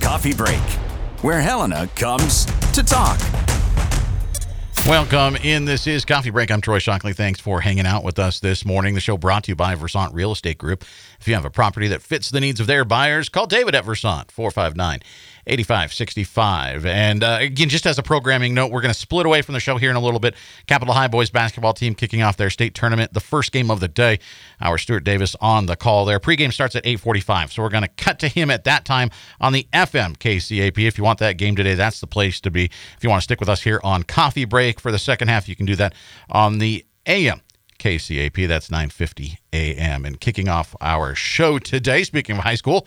Coffee 0.00 0.34
Break, 0.34 0.60
where 1.22 1.40
Helena 1.40 1.88
comes 1.94 2.44
to 2.72 2.82
talk. 2.82 3.18
Welcome 4.86 5.36
in. 5.36 5.64
This 5.64 5.86
is 5.86 6.04
Coffee 6.04 6.30
Break. 6.30 6.50
I'm 6.50 6.60
Troy 6.60 6.78
Shockley. 6.78 7.12
Thanks 7.12 7.40
for 7.40 7.60
hanging 7.60 7.86
out 7.86 8.04
with 8.04 8.18
us 8.18 8.40
this 8.40 8.64
morning. 8.64 8.94
The 8.94 9.00
show 9.00 9.18
brought 9.18 9.44
to 9.44 9.52
you 9.52 9.56
by 9.56 9.74
Versant 9.74 10.14
Real 10.14 10.32
Estate 10.32 10.58
Group. 10.58 10.82
If 11.20 11.28
you 11.28 11.34
have 11.34 11.44
a 11.44 11.50
property 11.50 11.88
that 11.88 12.02
fits 12.02 12.30
the 12.30 12.40
needs 12.40 12.58
of 12.58 12.66
their 12.66 12.84
buyers, 12.84 13.28
call 13.28 13.46
David 13.46 13.74
at 13.74 13.84
Versant 13.84 14.30
459 14.30 15.00
8565. 15.48 16.86
And 16.86 17.24
uh, 17.24 17.38
again, 17.40 17.68
just 17.68 17.86
as 17.86 17.98
a 17.98 18.02
programming 18.02 18.54
note, 18.54 18.70
we're 18.70 18.82
going 18.82 18.92
to 18.92 18.98
split 18.98 19.26
away 19.26 19.42
from 19.42 19.54
the 19.54 19.60
show 19.60 19.76
here 19.76 19.90
in 19.90 19.96
a 19.96 20.00
little 20.00 20.20
bit. 20.20 20.34
Capital 20.66 20.94
High 20.94 21.08
boys 21.08 21.30
basketball 21.30 21.72
team 21.72 21.94
kicking 21.94 22.22
off 22.22 22.36
their 22.36 22.50
state 22.50 22.74
tournament, 22.74 23.12
the 23.14 23.20
first 23.20 23.52
game 23.52 23.70
of 23.70 23.80
the 23.80 23.88
day. 23.88 24.18
Our 24.60 24.78
Stuart 24.78 25.04
Davis 25.04 25.34
on 25.40 25.66
the 25.66 25.76
call 25.76 26.04
there. 26.04 26.20
Pregame 26.20 26.52
starts 26.52 26.76
at 26.76 26.84
845, 26.86 27.52
so 27.52 27.62
we're 27.62 27.68
going 27.68 27.82
to 27.82 27.88
cut 27.88 28.18
to 28.20 28.28
him 28.28 28.50
at 28.50 28.64
that 28.64 28.84
time 28.84 29.10
on 29.40 29.52
the 29.52 29.66
FM 29.72 30.16
KCAP. 30.18 30.86
If 30.86 30.98
you 30.98 31.04
want 31.04 31.18
that 31.20 31.38
game 31.38 31.56
today, 31.56 31.74
that's 31.74 32.00
the 32.00 32.06
place 32.06 32.40
to 32.42 32.50
be. 32.50 32.64
If 32.64 32.98
you 33.02 33.10
want 33.10 33.20
to 33.20 33.24
stick 33.24 33.40
with 33.40 33.48
us 33.48 33.62
here 33.62 33.80
on 33.82 34.02
Coffee 34.02 34.44
Break 34.44 34.80
for 34.80 34.92
the 34.92 34.98
second 34.98 35.28
half, 35.28 35.48
you 35.48 35.56
can 35.56 35.66
do 35.66 35.76
that 35.76 35.94
on 36.30 36.58
the 36.58 36.84
AM 37.06 37.40
KCAP. 37.78 38.46
That's 38.48 38.70
950 38.70 39.38
AM. 39.52 40.04
And 40.04 40.20
kicking 40.20 40.48
off 40.48 40.76
our 40.80 41.14
show 41.14 41.58
today, 41.58 42.02
speaking 42.04 42.36
of 42.36 42.42
high 42.42 42.54
school, 42.54 42.86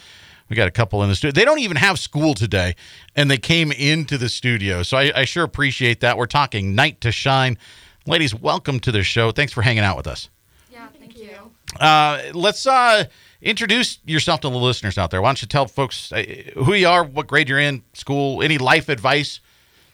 we 0.52 0.56
got 0.58 0.68
a 0.68 0.72
couple 0.72 1.02
in 1.02 1.08
the 1.08 1.16
studio. 1.16 1.32
They 1.32 1.46
don't 1.46 1.60
even 1.60 1.78
have 1.78 1.98
school 1.98 2.34
today, 2.34 2.76
and 3.16 3.32
they 3.32 3.38
came 3.38 3.72
into 3.72 4.18
the 4.18 4.28
studio. 4.28 4.84
So 4.84 4.98
I, 4.98 5.22
I 5.22 5.24
sure 5.24 5.46
appreciate 5.46 6.02
that. 6.02 6.18
We're 6.18 6.26
talking 6.26 6.76
Night 6.76 7.00
to 7.02 7.12
Shine. 7.14 7.58
Ladies, 8.06 8.36
welcome 8.36 8.82
to 8.82 8.92
the 8.92 9.02
show. 9.02 9.32
Thanks 9.32 9.54
for 9.54 9.62
hanging 9.62 9.86
out 9.86 9.96
with 9.96 10.08
us. 10.08 10.30
Yeah, 10.70 10.90
thank 11.00 11.18
you. 11.18 11.52
Uh, 11.80 12.22
let's 12.34 12.68
uh, 12.68 13.06
introduce 13.42 14.00
yourself 14.06 14.42
to 14.42 14.50
the 14.50 14.58
listeners 14.58 14.98
out 14.98 15.10
there. 15.10 15.22
Why 15.22 15.30
don't 15.30 15.42
you 15.42 15.48
tell 15.48 15.68
folks 15.68 16.12
uh, 16.12 16.22
who 16.56 16.74
you 16.74 16.90
are, 16.90 17.06
what 17.06 17.28
grade 17.28 17.48
you're 17.48 17.58
in, 17.58 17.82
school, 17.94 18.44
any 18.44 18.58
life 18.58 18.90
advice 18.90 19.40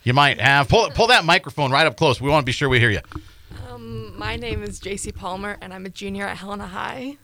you 0.03 0.15
might 0.15 0.41
have. 0.41 0.69
Pull, 0.69 0.89
pull 0.95 1.05
that 1.07 1.23
microphone 1.23 1.69
right 1.69 1.85
up 1.85 1.97
close. 1.97 2.19
We 2.19 2.31
want 2.31 2.41
to 2.41 2.45
be 2.47 2.51
sure 2.51 2.67
we 2.67 2.79
hear 2.79 2.89
you. 2.89 3.01
Um, 3.69 4.17
my 4.17 4.37
name 4.37 4.63
is 4.63 4.79
JC 4.79 5.13
Palmer, 5.13 5.59
and 5.61 5.71
I'm 5.71 5.85
a 5.85 5.89
junior 5.89 6.25
at 6.25 6.37
Helena 6.37 6.65
High. 6.65 7.17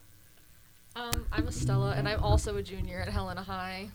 Um, 0.96 1.26
I'm 1.32 1.48
Estella, 1.48 1.96
and 1.98 2.08
I'm 2.08 2.22
also 2.22 2.58
a 2.58 2.62
junior 2.62 3.00
at 3.00 3.10
Helena 3.10 3.42
High. 3.42 3.90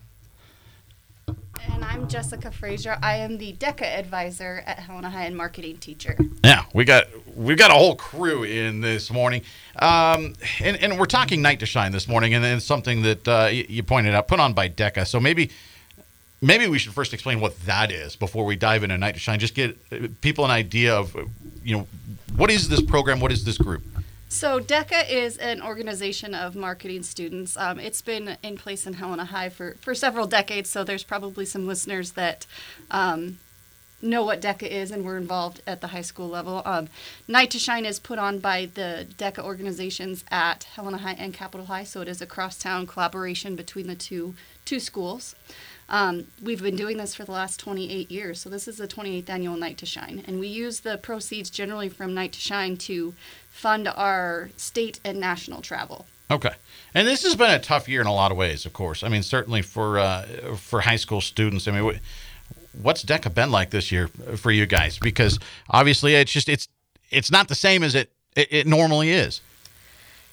And 1.29 1.85
I'm 1.85 2.09
Jessica 2.09 2.51
Frazier. 2.51 2.99
I 3.01 3.19
am 3.19 3.39
the 3.39 3.53
DECA 3.53 3.99
advisor 3.99 4.65
at 4.67 4.81
Helena 4.81 5.09
High 5.09 5.27
and 5.27 5.37
marketing 5.37 5.77
teacher. 5.77 6.17
Yeah, 6.43 6.65
we 6.75 6.85
got 6.85 7.05
we 7.37 7.55
got 7.55 7.71
a 7.71 7.75
whole 7.75 7.95
crew 7.95 8.43
in 8.43 8.81
this 8.81 9.13
morning, 9.13 9.43
um, 9.79 10.35
and 10.61 10.77
and 10.77 10.99
we're 10.99 11.07
talking 11.07 11.41
Night 11.41 11.61
to 11.61 11.67
Shine 11.67 11.93
this 11.93 12.09
morning, 12.09 12.35
and 12.35 12.45
it's 12.45 12.65
something 12.65 13.03
that 13.03 13.29
uh, 13.29 13.49
you, 13.53 13.65
you 13.69 13.83
pointed 13.85 14.15
out, 14.15 14.27
put 14.27 14.41
on 14.41 14.53
by 14.53 14.69
DECA. 14.69 15.07
So 15.07 15.21
maybe 15.21 15.51
maybe 16.41 16.67
we 16.67 16.79
should 16.81 16.95
first 16.95 17.15
explain 17.15 17.39
what 17.39 17.61
that 17.61 17.93
is 17.93 18.17
before 18.17 18.45
we 18.45 18.57
dive 18.57 18.83
into 18.83 18.99
Night 18.99 19.13
to 19.13 19.21
Shine. 19.21 19.39
Just 19.39 19.55
get 19.55 19.79
uh, 19.93 20.09
people 20.21 20.45
an 20.45 20.51
idea 20.51 20.97
of 20.97 21.15
uh, 21.15 21.27
you 21.63 21.77
know 21.77 21.87
what 22.37 22.51
is 22.51 22.69
this 22.69 22.83
program, 22.83 23.21
what 23.21 23.31
is 23.31 23.45
this 23.45 23.59
group. 23.59 23.85
So 24.29 24.61
DECA 24.61 25.09
is 25.09 25.39
an 25.39 25.63
organization 25.63 26.35
of 26.35 26.55
marketing 26.55 27.03
students. 27.03 27.57
Um, 27.57 27.81
it's 27.81 28.03
been 28.03 28.37
in 28.43 28.59
place 28.59 28.87
in 28.87 28.93
Helena 28.93 29.25
High 29.25 29.49
for, 29.49 29.77
for 29.81 29.95
several 29.95 30.27
decades, 30.27 30.69
so 30.69 30.85
there's 30.85 31.03
probably 31.03 31.47
some 31.47 31.67
listeners 31.67 32.13
that 32.13 32.47
um, 32.91 33.39
know 34.03 34.23
what 34.23 34.43
DECA 34.43 34.69
is 34.69 34.91
and 34.91 35.03
were 35.03 35.17
involved 35.17 35.63
at 35.67 35.81
the 35.81 35.89
high 35.89 36.03
school 36.03 36.29
level. 36.29 36.61
Um, 36.67 36.89
Night 37.27 37.51
to 37.53 37.59
Shine 37.59 37.87
is 37.87 37.99
put 37.99 38.19
on 38.19 38.39
by 38.39 38.69
the 38.75 39.07
DECA 39.17 39.43
organizations 39.43 40.27
at 40.31 40.65
Helena 40.65 40.99
High 40.99 41.17
and 41.19 41.33
Capital 41.33 41.67
High, 41.67 41.85
so 41.85 42.03
it 42.03 42.09
is 42.09 42.21
a 42.21 42.27
crosstown 42.27 42.87
collaboration 42.87 43.57
between 43.57 43.87
the 43.87 43.95
two 43.95 44.35
two 44.67 44.79
schools. 44.79 45.35
Um, 45.89 46.27
we've 46.43 46.63
been 46.63 46.77
doing 46.77 46.99
this 46.99 47.15
for 47.15 47.25
the 47.25 47.33
last 47.33 47.59
28 47.61 48.11
years, 48.11 48.41
so 48.41 48.51
this 48.51 48.69
is 48.69 48.77
the 48.77 48.87
28th 48.87 49.31
annual 49.31 49.57
Night 49.57 49.79
to 49.79 49.87
Shine, 49.87 50.23
and 50.27 50.39
we 50.39 50.47
use 50.47 50.81
the 50.81 50.99
proceeds 50.99 51.49
generally 51.49 51.89
from 51.89 52.13
Night 52.13 52.33
to 52.33 52.41
Shine 52.41 52.77
to 52.79 53.15
fund 53.51 53.89
our 53.89 54.51
state 54.59 55.01
and 55.03 55.19
national 55.19 55.63
travel. 55.63 56.07
Okay, 56.31 56.53
and 56.95 57.09
this 57.09 57.23
has 57.23 57.35
been 57.37 57.51
a 57.51 57.59
tough 57.59 57.89
year 57.89 58.03
in 58.03 58.07
a 58.07 58.13
lot 58.13 58.31
of 58.31 58.37
ways. 58.37 58.67
Of 58.67 58.75
course, 58.75 59.03
I 59.03 59.09
mean 59.09 59.23
certainly 59.23 59.63
for 59.63 59.99
uh, 59.99 60.57
for 60.57 60.83
high 60.83 60.97
school 60.97 61.23
students. 61.23 61.67
I 61.67 61.71
mean, 61.71 61.99
what's 62.83 63.03
DECA 63.03 63.33
been 63.33 63.51
like 63.51 63.71
this 63.71 63.91
year 63.91 64.09
for 64.09 64.51
you 64.51 64.67
guys? 64.67 64.99
Because 64.99 65.39
obviously, 65.71 66.15
it's 66.17 66.31
just 66.31 66.51
it's 66.51 66.69
it's 67.11 67.31
not 67.31 67.49
the 67.49 67.55
same 67.55 67.83
as 67.83 67.95
it 67.95 68.11
it, 68.37 68.49
it 68.51 68.67
normally 68.67 69.11
is. 69.11 69.41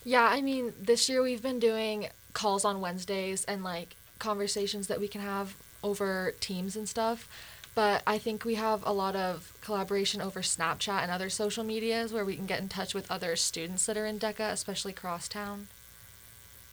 Yeah, 0.03 0.27
I 0.29 0.41
mean, 0.41 0.73
this 0.79 1.07
year 1.07 1.21
we've 1.21 1.41
been 1.41 1.59
doing 1.59 2.09
calls 2.33 2.65
on 2.65 2.81
Wednesdays 2.81 3.45
and 3.45 3.63
like 3.63 3.95
conversations 4.19 4.87
that 4.87 4.99
we 4.99 5.07
can 5.07 5.21
have 5.21 5.55
over 5.83 6.33
Teams 6.39 6.75
and 6.75 6.87
stuff. 6.89 7.27
But 7.75 8.03
I 8.07 8.17
think 8.17 8.45
we 8.45 8.55
have 8.55 8.85
a 8.85 8.93
lot 8.93 9.17
of 9.17 9.53
collaboration 9.61 10.21
over 10.21 10.41
Snapchat 10.41 11.03
and 11.03 11.11
other 11.11 11.29
social 11.29 11.63
medias 11.63 12.13
where 12.13 12.23
we 12.23 12.35
can 12.35 12.45
get 12.45 12.61
in 12.61 12.69
touch 12.69 12.93
with 12.93 13.11
other 13.11 13.35
students 13.35 13.85
that 13.85 13.97
are 13.97 14.05
in 14.05 14.17
DECA, 14.17 14.51
especially 14.51 14.93
crosstown. 14.93 15.67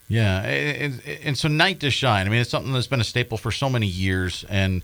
Yeah, 0.08 0.42
and, 0.42 1.02
and 1.24 1.38
so 1.38 1.48
Night 1.48 1.80
to 1.80 1.90
Shine. 1.90 2.26
I 2.26 2.30
mean, 2.30 2.40
it's 2.40 2.50
something 2.50 2.72
that's 2.72 2.86
been 2.86 3.00
a 3.00 3.04
staple 3.04 3.36
for 3.36 3.50
so 3.50 3.68
many 3.68 3.86
years. 3.86 4.44
And 4.48 4.82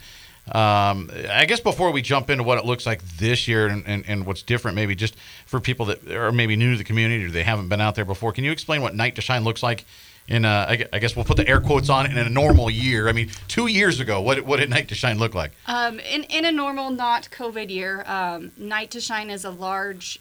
um, 0.53 1.11
I 1.31 1.45
guess 1.47 1.61
before 1.61 1.93
we 1.93 2.03
jump 2.03 2.31
into 2.31 2.43
what 2.43 2.59
it 2.59 2.65
looks 2.65 2.87
like 2.87 3.03
this 3.19 3.47
year 3.47 3.67
and, 3.67 3.85
and, 3.87 4.05
and, 4.09 4.27
what's 4.27 4.43
different, 4.43 4.75
maybe 4.75 4.95
just 4.95 5.15
for 5.45 5.61
people 5.61 5.87
that 5.87 6.11
are 6.11 6.33
maybe 6.33 6.57
new 6.57 6.73
to 6.73 6.79
the 6.79 6.85
community 6.85 7.25
or 7.27 7.31
they 7.31 7.43
haven't 7.43 7.69
been 7.69 7.81
out 7.81 7.95
there 7.95 8.07
before, 8.07 8.33
can 8.33 8.43
you 8.43 8.51
explain 8.51 8.81
what 8.81 8.95
Night 8.95 9.15
to 9.17 9.21
Shine 9.21 9.45
looks 9.45 9.63
like 9.63 9.85
in 10.29 10.45
a, 10.45 10.87
I 10.93 10.99
guess 10.99 11.17
we'll 11.17 11.25
put 11.25 11.39
the 11.39 11.49
air 11.49 11.61
quotes 11.61 11.89
on 11.89 12.07
in 12.07 12.19
a 12.19 12.29
normal 12.29 12.71
year. 12.71 13.09
I 13.09 13.13
mean, 13.13 13.31
two 13.49 13.67
years 13.67 13.99
ago, 13.99 14.21
what 14.21 14.43
what 14.43 14.61
did 14.61 14.71
Night 14.71 14.89
to 14.89 14.95
Shine 14.95 15.19
look 15.19 15.35
like? 15.35 15.53
Um, 15.67 15.99
in 16.01 16.25
in 16.25 16.45
a 16.45 16.53
normal, 16.53 16.91
not 16.91 17.29
COVID 17.31 17.71
year, 17.71 18.05
um, 18.07 18.53
Night 18.57 18.91
to 18.93 19.01
Shine 19.01 19.31
is 19.31 19.45
a 19.45 19.51
large 19.51 20.21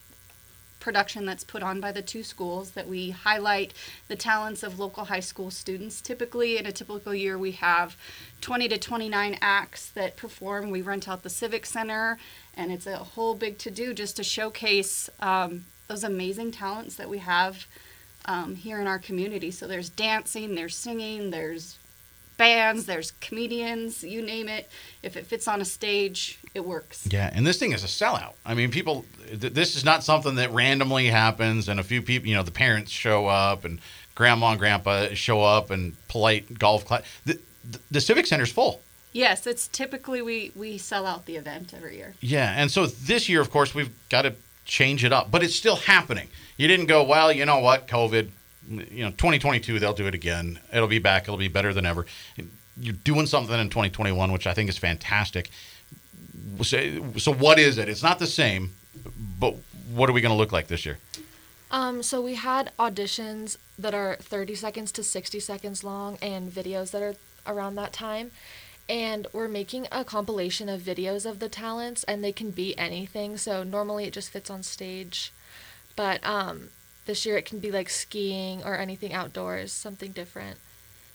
production 0.79 1.25
that's 1.25 1.43
put 1.43 1.61
on 1.61 1.81
by 1.81 1.91
the 1.91 2.01
two 2.01 2.23
schools 2.23 2.71
that 2.71 2.87
we 2.87 3.09
highlight 3.09 3.73
the 4.07 4.15
talents 4.15 4.63
of 4.63 4.79
local 4.79 5.05
high 5.05 5.19
school 5.19 5.51
students. 5.51 5.99
Typically, 5.99 6.57
in 6.57 6.65
a 6.65 6.71
typical 6.71 7.13
year, 7.13 7.37
we 7.37 7.51
have 7.51 7.97
20 8.39 8.69
to 8.69 8.77
29 8.77 9.37
acts 9.41 9.89
that 9.89 10.15
perform. 10.15 10.69
We 10.69 10.81
rent 10.81 11.09
out 11.09 11.23
the 11.23 11.29
Civic 11.29 11.65
Center, 11.65 12.17
and 12.55 12.71
it's 12.71 12.87
a 12.87 12.97
whole 12.97 13.35
big 13.35 13.57
to 13.57 13.71
do 13.71 13.93
just 13.93 14.15
to 14.15 14.23
showcase 14.23 15.09
um, 15.19 15.65
those 15.89 16.05
amazing 16.05 16.51
talents 16.51 16.95
that 16.95 17.09
we 17.09 17.17
have 17.17 17.65
um, 18.27 18.55
here 18.55 18.79
in 18.79 18.87
our 18.87 18.99
community. 18.99 19.51
So 19.51 19.67
there's 19.67 19.89
dancing, 19.89 20.55
there's 20.55 20.75
singing, 20.75 21.31
there's 21.31 21.77
bands, 22.37 22.85
there's 22.85 23.11
comedians, 23.11 24.03
you 24.03 24.21
name 24.21 24.47
it. 24.47 24.69
If 25.01 25.17
it 25.17 25.25
fits 25.25 25.47
on 25.47 25.61
a 25.61 25.65
stage, 25.65 26.39
it 26.53 26.65
works. 26.65 27.07
Yeah, 27.09 27.31
and 27.33 27.45
this 27.45 27.57
thing 27.57 27.71
is 27.71 27.83
a 27.83 27.87
sellout. 27.87 28.33
I 28.45 28.53
mean, 28.53 28.69
people, 28.69 29.05
th- 29.27 29.53
this 29.53 29.75
is 29.75 29.83
not 29.83 30.03
something 30.03 30.35
that 30.35 30.51
randomly 30.51 31.07
happens 31.07 31.67
and 31.67 31.79
a 31.79 31.83
few 31.83 32.01
people, 32.01 32.27
you 32.27 32.35
know, 32.35 32.43
the 32.43 32.51
parents 32.51 32.91
show 32.91 33.27
up 33.27 33.65
and 33.65 33.79
grandma 34.13 34.51
and 34.51 34.59
grandpa 34.59 35.07
show 35.13 35.41
up 35.41 35.71
and 35.71 35.95
polite 36.07 36.59
golf 36.59 36.85
class. 36.85 37.03
The, 37.25 37.39
the, 37.69 37.79
the 37.91 38.01
Civic 38.01 38.25
Center's 38.25 38.51
full. 38.51 38.81
Yes, 39.13 39.47
it's 39.47 39.67
typically 39.67 40.21
we 40.21 40.51
we 40.55 40.77
sell 40.77 41.07
out 41.07 41.25
the 41.25 41.37
event 41.37 41.73
every 41.75 41.97
year. 41.97 42.13
Yeah, 42.19 42.53
and 42.55 42.69
so 42.69 42.85
this 42.85 43.27
year, 43.27 43.41
of 43.41 43.49
course, 43.49 43.73
we've 43.73 43.89
got 44.09 44.23
to 44.23 44.35
change 44.67 45.03
it 45.03 45.11
up, 45.11 45.31
but 45.31 45.41
it's 45.41 45.55
still 45.55 45.77
happening. 45.77 46.27
You 46.57 46.67
didn't 46.67 46.85
go, 46.85 47.03
well, 47.03 47.31
you 47.31 47.45
know 47.45 47.59
what, 47.59 47.87
COVID, 47.87 48.29
you 48.69 49.03
know, 49.03 49.11
2022, 49.11 49.79
they'll 49.79 49.93
do 49.93 50.05
it 50.05 50.13
again. 50.13 50.59
It'll 50.71 50.87
be 50.87 50.99
back. 50.99 51.23
It'll 51.23 51.37
be 51.37 51.47
better 51.47 51.73
than 51.73 51.85
ever. 51.85 52.05
You're 52.79 52.93
doing 52.93 53.25
something 53.25 53.57
in 53.57 53.69
2021, 53.69 54.31
which 54.31 54.45
I 54.45 54.53
think 54.53 54.69
is 54.69 54.77
fantastic. 54.77 55.49
So, 56.61 57.13
so 57.17 57.33
what 57.33 57.59
is 57.59 57.77
it? 57.77 57.89
It's 57.89 58.03
not 58.03 58.19
the 58.19 58.27
same, 58.27 58.71
but 59.39 59.55
what 59.93 60.09
are 60.09 60.13
we 60.13 60.21
going 60.21 60.33
to 60.33 60.37
look 60.37 60.51
like 60.51 60.67
this 60.67 60.85
year? 60.85 60.99
Um, 61.71 62.03
so 62.03 62.21
we 62.21 62.35
had 62.35 62.71
auditions 62.77 63.57
that 63.79 63.93
are 63.93 64.17
30 64.17 64.55
seconds 64.55 64.91
to 64.93 65.03
60 65.03 65.39
seconds 65.39 65.83
long 65.83 66.17
and 66.21 66.51
videos 66.51 66.91
that 66.91 67.01
are 67.01 67.15
around 67.45 67.75
that 67.75 67.93
time. 67.93 68.31
And 68.89 69.27
we're 69.33 69.49
making 69.49 69.87
a 69.91 70.05
compilation 70.05 70.69
of 70.69 70.81
videos 70.81 71.25
of 71.25 71.39
the 71.39 71.49
talents, 71.49 72.03
and 72.05 72.23
they 72.23 72.31
can 72.31 72.51
be 72.51 72.77
anything. 72.77 73.37
So 73.37 73.63
normally 73.63 74.05
it 74.05 74.13
just 74.13 74.29
fits 74.29 74.49
on 74.49 74.63
stage. 74.63 75.33
But 75.95 76.25
um, 76.25 76.69
this 77.05 77.25
year 77.25 77.37
it 77.37 77.45
can 77.45 77.59
be 77.59 77.71
like 77.71 77.89
skiing 77.89 78.63
or 78.63 78.77
anything 78.77 79.13
outdoors, 79.13 79.71
something 79.71 80.11
different. 80.11 80.57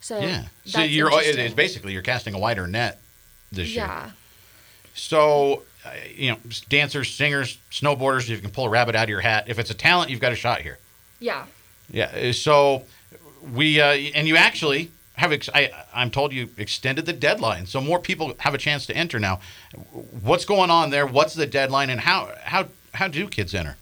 So 0.01 0.19
yeah, 0.19 0.47
so 0.65 0.83
you're 0.83 1.11
it's 1.13 1.55
basically 1.55 1.93
you're 1.93 2.03
casting 2.03 2.35
a 2.35 2.39
wider 2.39 2.67
net 2.67 3.01
this 3.53 3.69
year. 3.69 3.85
Yeah. 3.85 4.11
So, 4.95 5.63
uh, 5.87 5.91
you 6.15 6.33
know, 6.33 6.39
dancers, 6.69 7.15
singers, 7.15 7.59
snowboarders, 7.71 8.29
you 8.29 8.37
can 8.39 8.51
pull 8.51 8.67
a 8.67 8.69
rabbit 8.69 8.95
out 8.95 9.05
of 9.05 9.09
your 9.09 9.21
hat. 9.21 9.45
If 9.47 9.59
it's 9.59 9.71
a 9.71 9.75
talent, 9.75 10.11
you've 10.11 10.21
got 10.21 10.33
a 10.33 10.37
shot 10.37 10.61
here. 10.61 10.79
Yeah. 11.21 11.47
Yeah. 11.91 12.07
Uh, 12.07 12.33
so 12.33 12.85
we 13.55 13.81
uh, 13.81 13.93
and 13.93 14.27
you 14.27 14.37
actually 14.37 14.91
have 15.23 15.33
ex- 15.33 15.49
I, 15.55 15.71
I'm 15.95 16.11
told 16.11 16.33
you 16.33 16.51
extended 16.57 17.07
the 17.07 17.13
deadline, 17.13 17.67
so 17.67 17.81
more 17.81 18.01
people 18.01 18.35
have 18.39 18.55
a 18.55 18.59
chance 18.59 18.87
to 18.87 18.97
enter 18.97 19.21
now. 19.21 19.41
What's 20.21 20.45
going 20.45 20.69
on 20.69 20.91
there? 20.91 21.07
What's 21.07 21.35
the 21.35 21.47
deadline, 21.47 21.91
and 21.91 22.01
how 22.01 22.33
how 22.43 22.67
how 22.95 23.09
do 23.09 23.29
kids 23.29 23.55
enter? 23.55 23.77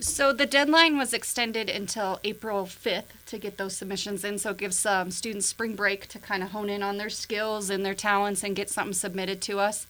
So 0.00 0.32
the 0.32 0.46
deadline 0.46 0.96
was 0.96 1.12
extended 1.12 1.68
until 1.68 2.20
April 2.22 2.66
5th 2.66 3.24
to 3.26 3.36
get 3.36 3.58
those 3.58 3.76
submissions 3.76 4.22
in. 4.22 4.38
So 4.38 4.50
it 4.50 4.58
gives 4.58 4.86
um, 4.86 5.10
students 5.10 5.46
spring 5.46 5.74
break 5.74 6.06
to 6.08 6.20
kind 6.20 6.44
of 6.44 6.52
hone 6.52 6.70
in 6.70 6.84
on 6.84 6.98
their 6.98 7.10
skills 7.10 7.68
and 7.68 7.84
their 7.84 7.94
talents 7.94 8.44
and 8.44 8.54
get 8.54 8.70
something 8.70 8.92
submitted 8.92 9.42
to 9.42 9.58
us. 9.58 9.88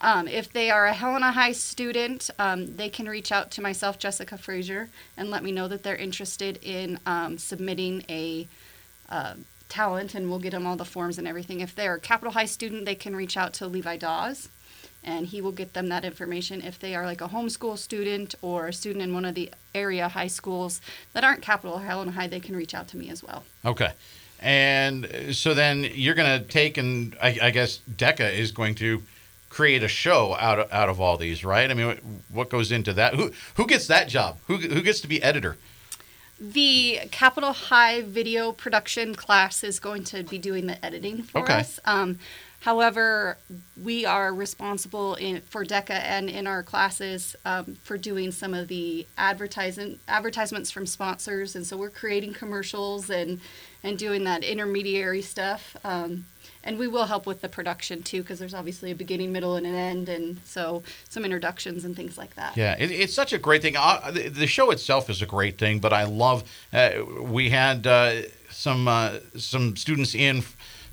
Um, 0.00 0.28
if 0.28 0.52
they 0.52 0.70
are 0.70 0.86
a 0.86 0.92
Helena 0.92 1.32
High 1.32 1.50
student, 1.50 2.30
um, 2.38 2.76
they 2.76 2.88
can 2.88 3.08
reach 3.08 3.32
out 3.32 3.50
to 3.50 3.60
myself, 3.60 3.98
Jessica 3.98 4.38
Frazier, 4.38 4.90
and 5.16 5.28
let 5.28 5.42
me 5.42 5.50
know 5.50 5.66
that 5.66 5.82
they're 5.82 5.96
interested 5.96 6.60
in 6.62 7.00
um, 7.04 7.36
submitting 7.36 8.04
a 8.08 8.46
uh, 9.08 9.34
talent, 9.68 10.14
and 10.14 10.28
we'll 10.30 10.38
get 10.38 10.50
them 10.52 10.66
all 10.66 10.76
the 10.76 10.84
forms 10.84 11.18
and 11.18 11.26
everything. 11.28 11.60
If 11.60 11.74
they're 11.74 11.94
a 11.94 12.00
Capital 12.00 12.32
High 12.32 12.46
student, 12.46 12.84
they 12.84 12.94
can 12.94 13.14
reach 13.14 13.36
out 13.36 13.52
to 13.54 13.66
Levi 13.66 13.96
Dawes, 13.98 14.48
and 15.04 15.26
he 15.26 15.40
will 15.40 15.52
get 15.52 15.74
them 15.74 15.88
that 15.88 16.04
information. 16.04 16.62
If 16.62 16.78
they 16.78 16.94
are 16.94 17.04
like 17.06 17.20
a 17.20 17.28
homeschool 17.28 17.78
student 17.78 18.34
or 18.42 18.68
a 18.68 18.72
student 18.72 19.02
in 19.02 19.12
one 19.14 19.24
of 19.24 19.34
the 19.34 19.50
area 19.74 20.08
high 20.08 20.26
schools 20.26 20.80
that 21.12 21.24
aren't 21.24 21.42
Capital 21.42 21.78
Helena 21.78 22.10
High, 22.12 22.26
they 22.26 22.40
can 22.40 22.56
reach 22.56 22.74
out 22.74 22.88
to 22.88 22.96
me 22.96 23.10
as 23.10 23.22
well. 23.22 23.44
Okay. 23.64 23.92
And 24.40 25.06
uh, 25.06 25.32
so 25.32 25.54
then 25.54 25.84
you're 25.94 26.14
going 26.14 26.40
to 26.40 26.46
take 26.46 26.78
and 26.78 27.16
I, 27.22 27.38
I 27.42 27.50
guess 27.50 27.80
DECA 27.90 28.32
is 28.38 28.52
going 28.52 28.74
to 28.76 29.02
create 29.50 29.82
a 29.82 29.88
show 29.88 30.36
out 30.38 30.58
of, 30.58 30.72
out 30.72 30.88
of 30.88 31.00
all 31.00 31.16
these, 31.16 31.44
right? 31.44 31.70
I 31.70 31.74
mean, 31.74 31.86
what- 31.86 32.00
what 32.30 32.48
goes 32.50 32.70
into 32.70 32.92
that? 32.94 33.14
Who 33.14 33.32
who 33.54 33.66
gets 33.66 33.86
that 33.88 34.08
job? 34.08 34.38
Who 34.46 34.56
who 34.58 34.82
gets 34.82 35.00
to 35.00 35.08
be 35.08 35.22
editor? 35.22 35.56
The 36.40 37.00
Capital 37.10 37.52
High 37.52 38.02
video 38.02 38.52
production 38.52 39.14
class 39.14 39.64
is 39.64 39.80
going 39.80 40.04
to 40.04 40.22
be 40.22 40.38
doing 40.38 40.66
the 40.66 40.84
editing 40.84 41.22
for 41.24 41.40
Okay. 41.40 41.54
us. 41.54 41.80
Um, 41.84 42.20
however, 42.60 43.38
we 43.82 44.04
are 44.06 44.32
responsible 44.32 45.16
in, 45.16 45.40
for 45.40 45.64
DECA 45.64 45.90
and 45.90 46.30
in 46.30 46.46
our 46.46 46.62
classes 46.62 47.34
um, 47.44 47.76
for 47.82 47.98
doing 47.98 48.30
some 48.30 48.54
of 48.54 48.68
the 48.68 49.06
advertising 49.16 49.98
advertisements 50.06 50.70
from 50.70 50.86
sponsors, 50.86 51.56
and 51.56 51.66
so 51.66 51.76
we're 51.76 51.90
creating 51.90 52.34
commercials 52.34 53.10
and 53.10 53.40
and 53.82 53.98
doing 53.98 54.24
that 54.24 54.44
intermediary 54.44 55.22
stuff. 55.22 55.76
Um, 55.84 56.26
and 56.68 56.78
we 56.78 56.86
will 56.86 57.06
help 57.06 57.24
with 57.24 57.40
the 57.40 57.48
production 57.48 58.02
too, 58.02 58.20
because 58.20 58.38
there's 58.38 58.52
obviously 58.52 58.90
a 58.90 58.94
beginning, 58.94 59.32
middle, 59.32 59.56
and 59.56 59.66
an 59.66 59.74
end, 59.74 60.10
and 60.10 60.38
so 60.44 60.82
some 61.08 61.24
introductions 61.24 61.82
and 61.82 61.96
things 61.96 62.18
like 62.18 62.34
that. 62.34 62.58
Yeah, 62.58 62.76
it, 62.78 62.90
it's 62.90 63.14
such 63.14 63.32
a 63.32 63.38
great 63.38 63.62
thing. 63.62 63.74
Uh, 63.74 64.10
the, 64.10 64.28
the 64.28 64.46
show 64.46 64.70
itself 64.70 65.08
is 65.08 65.22
a 65.22 65.26
great 65.26 65.56
thing, 65.56 65.78
but 65.78 65.94
I 65.94 66.04
love. 66.04 66.44
Uh, 66.70 66.90
we 67.22 67.48
had 67.48 67.86
uh, 67.86 68.20
some 68.50 68.86
uh, 68.86 69.14
some 69.34 69.76
students 69.76 70.14
in 70.14 70.44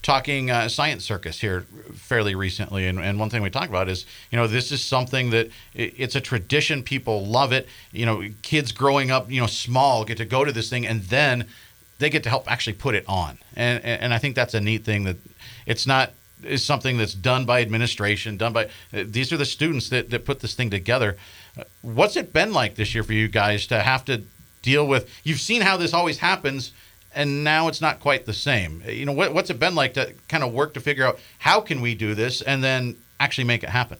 talking 0.01 0.49
uh, 0.49 0.69
science 0.69 1.03
circus 1.03 1.41
here 1.41 1.65
fairly 1.93 2.35
recently, 2.35 2.87
and, 2.87 2.97
and 2.97 3.19
one 3.19 3.29
thing 3.29 3.41
we 3.41 3.49
talked 3.49 3.67
about 3.67 3.89
is 3.89 4.05
you 4.31 4.37
know 4.37 4.47
this 4.47 4.71
is 4.71 4.81
something 4.81 5.31
that 5.31 5.47
i 5.47 5.91
it's 5.97 6.15
a 6.15 6.21
tradition. 6.21 6.83
People 6.83 7.25
love 7.25 7.51
it. 7.51 7.67
You 7.91 8.05
know, 8.05 8.23
kids 8.43 8.71
growing 8.71 9.11
up, 9.11 9.29
you 9.29 9.41
know, 9.41 9.47
small 9.47 10.05
get 10.05 10.15
to 10.19 10.25
go 10.25 10.45
to 10.45 10.53
this 10.53 10.69
thing, 10.69 10.87
and 10.87 11.01
then 11.03 11.47
they 11.99 12.09
get 12.09 12.23
to 12.23 12.29
help 12.29 12.49
actually 12.49 12.73
put 12.73 12.95
it 12.95 13.03
on, 13.09 13.39
and, 13.57 13.83
and 13.83 14.13
I 14.13 14.19
think 14.19 14.35
that's 14.35 14.53
a 14.53 14.61
neat 14.61 14.85
thing 14.85 15.03
that 15.03 15.17
it's 15.65 15.87
not 15.87 16.13
is 16.43 16.63
something 16.63 16.97
that's 16.97 17.13
done 17.13 17.45
by 17.45 17.61
administration, 17.61 18.37
done 18.37 18.53
by 18.53 18.69
these 18.91 19.31
are 19.31 19.37
the 19.37 19.45
students 19.45 19.89
that, 19.89 20.09
that 20.09 20.25
put 20.25 20.41
this 20.41 20.53
thing 20.53 20.69
together. 20.69 21.17
What's 21.81 22.15
it 22.15 22.33
been 22.33 22.53
like 22.53 22.75
this 22.75 22.93
year 22.93 23.03
for 23.03 23.13
you 23.13 23.27
guys 23.27 23.65
to 23.67 23.79
have 23.79 24.05
to 24.05 24.23
deal 24.61 24.85
with? 24.85 25.09
You've 25.23 25.39
seen 25.39 25.61
how 25.61 25.77
this 25.77 25.93
always 25.93 26.19
happens, 26.19 26.71
and 27.13 27.43
now 27.43 27.67
it's 27.67 27.81
not 27.81 27.99
quite 27.99 28.25
the 28.25 28.33
same. 28.33 28.83
You 28.87 29.05
know, 29.05 29.13
what, 29.13 29.33
what's 29.33 29.49
it 29.49 29.59
been 29.59 29.75
like 29.75 29.93
to 29.93 30.13
kind 30.27 30.43
of 30.43 30.53
work 30.53 30.73
to 30.73 30.81
figure 30.81 31.05
out 31.05 31.19
how 31.39 31.61
can 31.61 31.81
we 31.81 31.95
do 31.95 32.13
this 32.13 32.41
and 32.41 32.63
then 32.63 32.97
actually 33.19 33.45
make 33.45 33.63
it 33.63 33.69
happen? 33.69 33.97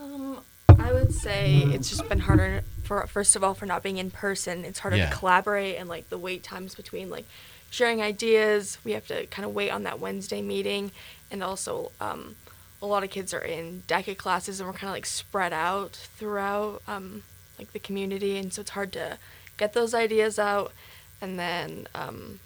Um, 0.00 0.38
I 0.68 0.92
would 0.92 1.12
say 1.12 1.56
it's 1.56 1.90
just 1.90 2.08
been 2.08 2.20
harder 2.20 2.62
for 2.84 3.06
first 3.06 3.36
of 3.36 3.44
all 3.44 3.54
for 3.54 3.66
not 3.66 3.82
being 3.82 3.98
in 3.98 4.10
person. 4.10 4.64
It's 4.64 4.78
harder 4.78 4.96
Yeah. 4.96 5.10
to 5.10 5.16
collaborate 5.16 5.76
and 5.76 5.88
like 5.88 6.08
the 6.08 6.18
wait 6.18 6.42
times 6.42 6.74
between 6.74 7.10
like 7.10 7.26
sharing 7.70 8.02
ideas. 8.02 8.78
We 8.84 8.92
have 8.92 9.06
to 9.06 9.26
kind 9.26 9.46
of 9.46 9.54
wait 9.54 9.70
on 9.70 9.84
that 9.84 10.00
Wednesday 10.00 10.42
meeting, 10.42 10.92
and 11.30 11.42
also 11.42 11.92
um, 12.00 12.36
a 12.82 12.86
lot 12.86 13.04
of 13.04 13.10
kids 13.10 13.32
are 13.32 13.40
in 13.44 13.82
DECA 13.86 14.16
classes 14.16 14.60
and 14.60 14.68
we're 14.68 14.74
kind 14.74 14.90
of 14.90 14.94
like 14.94 15.06
spread 15.06 15.52
out 15.52 15.92
throughout 15.92 16.82
um, 16.86 17.22
like 17.58 17.72
the 17.72 17.78
community, 17.78 18.36
and 18.36 18.52
so 18.52 18.60
it's 18.60 18.70
hard 18.70 18.92
to 18.92 19.18
get 19.56 19.72
those 19.72 19.94
ideas 19.94 20.38
out, 20.38 20.72
and 21.20 21.38
then 21.38 21.86
um, 21.94 22.40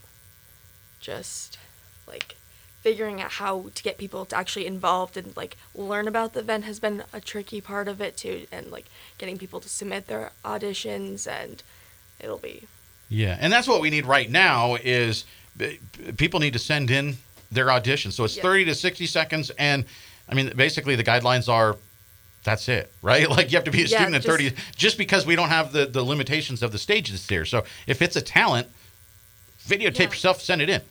just 1.01 1.59
like 2.07 2.37
figuring 2.85 3.23
out 3.23 3.33
how 3.33 3.71
to 3.75 3.83
get 3.83 3.97
people 3.97 4.27
to 4.27 4.37
actually 4.37 4.67
involved 4.67 5.17
and 5.17 5.35
like 5.39 5.57
learn 5.75 6.07
about 6.07 6.35
the 6.35 6.41
event 6.41 6.65
has 6.65 6.79
been 6.79 7.03
a 7.15 7.21
tricky 7.21 7.59
part 7.59 7.89
of 7.89 7.99
it 7.99 8.15
too. 8.15 8.47
And 8.53 8.71
like 8.71 8.85
getting 9.17 9.39
people 9.39 9.59
to 9.61 9.71
submit 9.71 10.07
their 10.07 10.33
auditions 10.45 11.27
and 11.27 11.63
it'll 12.21 12.37
be 12.37 12.65
Yeah, 13.15 13.37
and 13.41 13.53
that's 13.53 13.69
what 13.69 13.81
we 13.81 13.91
need 13.91 14.07
right 14.07 14.29
now 14.31 14.75
is 14.83 15.25
uh, 15.61 15.67
people 16.17 16.41
need 16.41 16.53
to 16.55 16.59
send 16.59 16.91
in 16.91 17.17
their 17.53 17.67
auditions. 17.67 18.15
So 18.15 18.25
it's 18.25 18.37
Yeah. 18.37 18.43
30 18.43 18.65
to 18.67 18.75
60 18.75 19.07
seconds 19.07 19.51
and 19.59 19.85
I 20.29 20.35
mean 20.35 20.53
basically 20.57 20.97
the 20.97 21.05
guidelines 21.05 21.49
are 21.49 21.77
that's 22.43 22.69
it, 22.69 22.93
right? 23.03 23.29
Like 23.31 23.53
you 23.53 23.57
have 23.57 23.65
to 23.65 23.71
be 23.71 23.83
a 23.83 23.87
Yeah, 23.87 23.99
student 23.99 24.17
at 24.17 24.23
just- 24.23 24.29
30 24.29 24.53
just 24.77 24.99
because 24.99 25.25
we 25.27 25.37
don't 25.37 25.51
have 25.51 25.73
the 25.73 25.87
the 25.87 26.03
limitations 26.03 26.63
of 26.63 26.73
the 26.73 26.79
stages 26.79 27.29
here. 27.29 27.45
So 27.45 27.65
if 27.87 28.03
it's 28.03 28.17
a 28.17 28.23
talent, 28.23 28.67
videotape 29.67 29.99
Yeah. 29.99 30.09
yourself, 30.09 30.41
send 30.43 30.61
it 30.61 30.69
in. 30.69 30.83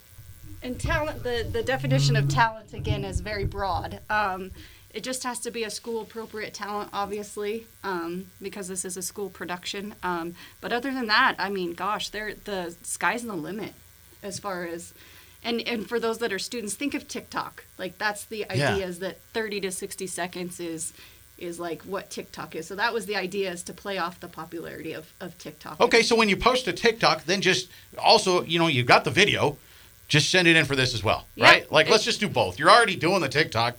And 0.62 0.80
talent, 0.80 1.24
the, 1.24 1.46
the 1.52 1.62
definition 1.62 2.16
of 2.16 2.30
talent 2.30 2.74
again 2.74 3.04
is 3.04 3.20
very 3.20 3.44
broad. 3.44 4.00
Um, 4.10 4.52
it 4.94 5.04
just 5.04 5.24
has 5.24 5.40
to 5.40 5.52
be 5.52 5.64
a 5.64 5.70
school 5.70 6.02
appropriate 6.02 6.54
talent, 6.54 6.90
obviously, 6.94 7.66
um, 7.84 8.28
because 8.42 8.68
this 8.68 8.86
is 8.86 8.96
a 8.96 9.02
school 9.02 9.30
production. 9.30 9.96
Um, 10.04 10.36
but 10.62 10.72
other 10.72 10.94
than 10.94 11.08
that, 11.08 11.36
I 11.40 11.50
mean, 11.50 11.74
gosh, 11.74 12.10
there 12.10 12.34
the 12.46 12.76
sky's 12.84 13.24
the 13.24 13.34
limit 13.34 13.74
as 14.22 14.40
far 14.40 14.66
as. 14.66 14.94
And, 15.46 15.60
and 15.68 15.90
for 15.90 16.00
those 16.00 16.20
that 16.20 16.32
are 16.32 16.40
students, 16.40 16.76
think 16.76 16.94
of 16.94 17.08
TikTok. 17.08 17.66
Like 17.78 17.98
that's 17.98 18.24
the 18.26 18.46
Yeah. 18.54 18.74
idea 18.76 18.86
is 18.88 19.00
that 19.00 19.20
30 19.34 19.62
to 19.62 19.72
60 19.72 20.08
seconds 20.08 20.60
is 20.60 20.94
is 21.40 21.60
like 21.60 21.82
what 21.82 22.12
TikTok 22.12 22.56
is. 22.56 22.68
So 22.68 22.76
that 22.76 22.94
was 22.94 23.08
the 23.08 23.16
idea 23.18 23.52
is 23.52 23.64
to 23.64 23.74
play 23.74 23.98
off 23.98 24.20
the 24.20 24.28
popularity 24.28 24.94
of, 24.94 25.12
of 25.20 25.36
TikTok. 25.40 25.82
Okay, 25.82 26.04
so 26.04 26.16
when 26.16 26.30
you 26.30 26.38
post 26.38 26.68
a 26.68 26.72
TikTok, 26.74 27.26
then 27.26 27.42
just 27.42 27.70
also, 27.98 28.44
you 28.44 28.60
know, 28.60 28.68
you've 28.68 28.86
got 28.86 29.04
the 29.04 29.10
video, 29.12 29.58
just 30.08 30.30
send 30.30 30.48
it 30.48 30.56
in 30.56 30.64
for 30.64 30.76
this 30.76 30.94
as 30.94 31.04
well, 31.04 31.26
Yeah. 31.36 31.46
right? 31.46 31.72
Like 31.72 31.90
let's 31.90 32.04
just 32.06 32.20
do 32.20 32.30
both. 32.30 32.60
You're 32.60 32.70
already 32.70 32.96
doing 32.96 33.20
the 33.20 33.28
TikTok. 33.28 33.76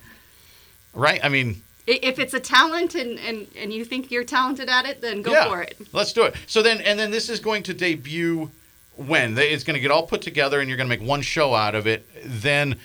Right? 0.94 1.20
I 1.24 1.28
mean, 1.28 1.62
If 1.86 2.18
it's 2.18 2.32
a 2.32 2.40
talent 2.40 2.94
and, 2.94 3.18
and, 3.18 3.46
and 3.56 3.72
you 3.72 3.84
think 3.84 4.10
you're 4.10 4.24
talented 4.24 4.68
at 4.70 4.86
it, 4.86 5.02
then 5.02 5.20
go 5.20 5.32
yeah, 5.32 5.48
for 5.48 5.60
it. 5.60 5.76
Let's 5.92 6.12
do 6.14 6.22
it. 6.22 6.34
So 6.46 6.62
then, 6.62 6.80
and 6.80 6.98
then 6.98 7.10
this 7.10 7.28
is 7.28 7.40
going 7.40 7.62
to 7.64 7.74
debut 7.74 8.50
when 8.96 9.36
it's 9.36 9.64
going 9.64 9.74
to 9.74 9.80
get 9.80 9.90
all 9.90 10.06
put 10.06 10.22
together, 10.22 10.60
and 10.60 10.68
you're 10.68 10.78
going 10.78 10.88
to 10.88 10.96
make 10.96 11.06
one 11.06 11.20
show 11.20 11.54
out 11.54 11.74
of 11.74 11.86
it. 11.86 12.08
Then, 12.24 12.76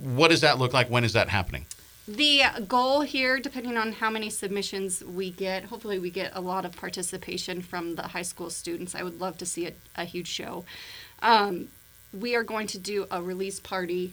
what 0.00 0.28
does 0.28 0.40
that 0.40 0.58
look 0.58 0.72
like? 0.72 0.88
When 0.88 1.04
is 1.04 1.12
that 1.12 1.28
happening? 1.28 1.66
The 2.06 2.44
goal 2.66 3.00
here, 3.00 3.40
depending 3.40 3.76
on 3.76 3.92
how 3.92 4.10
many 4.10 4.30
submissions 4.30 5.02
we 5.04 5.30
get, 5.30 5.64
hopefully 5.64 5.98
we 5.98 6.10
get 6.10 6.32
a 6.34 6.40
lot 6.40 6.64
of 6.64 6.76
participation 6.76 7.62
from 7.62 7.96
the 7.96 8.02
high 8.02 8.22
school 8.22 8.48
students. 8.48 8.94
I 8.94 9.02
would 9.02 9.20
love 9.20 9.36
to 9.38 9.46
see 9.46 9.66
a, 9.66 9.72
a 9.96 10.04
huge 10.04 10.28
show. 10.28 10.64
Um, 11.20 11.68
we 12.12 12.36
are 12.36 12.42
going 12.42 12.68
to 12.68 12.78
do 12.78 13.06
a 13.10 13.22
release 13.22 13.58
party 13.58 14.12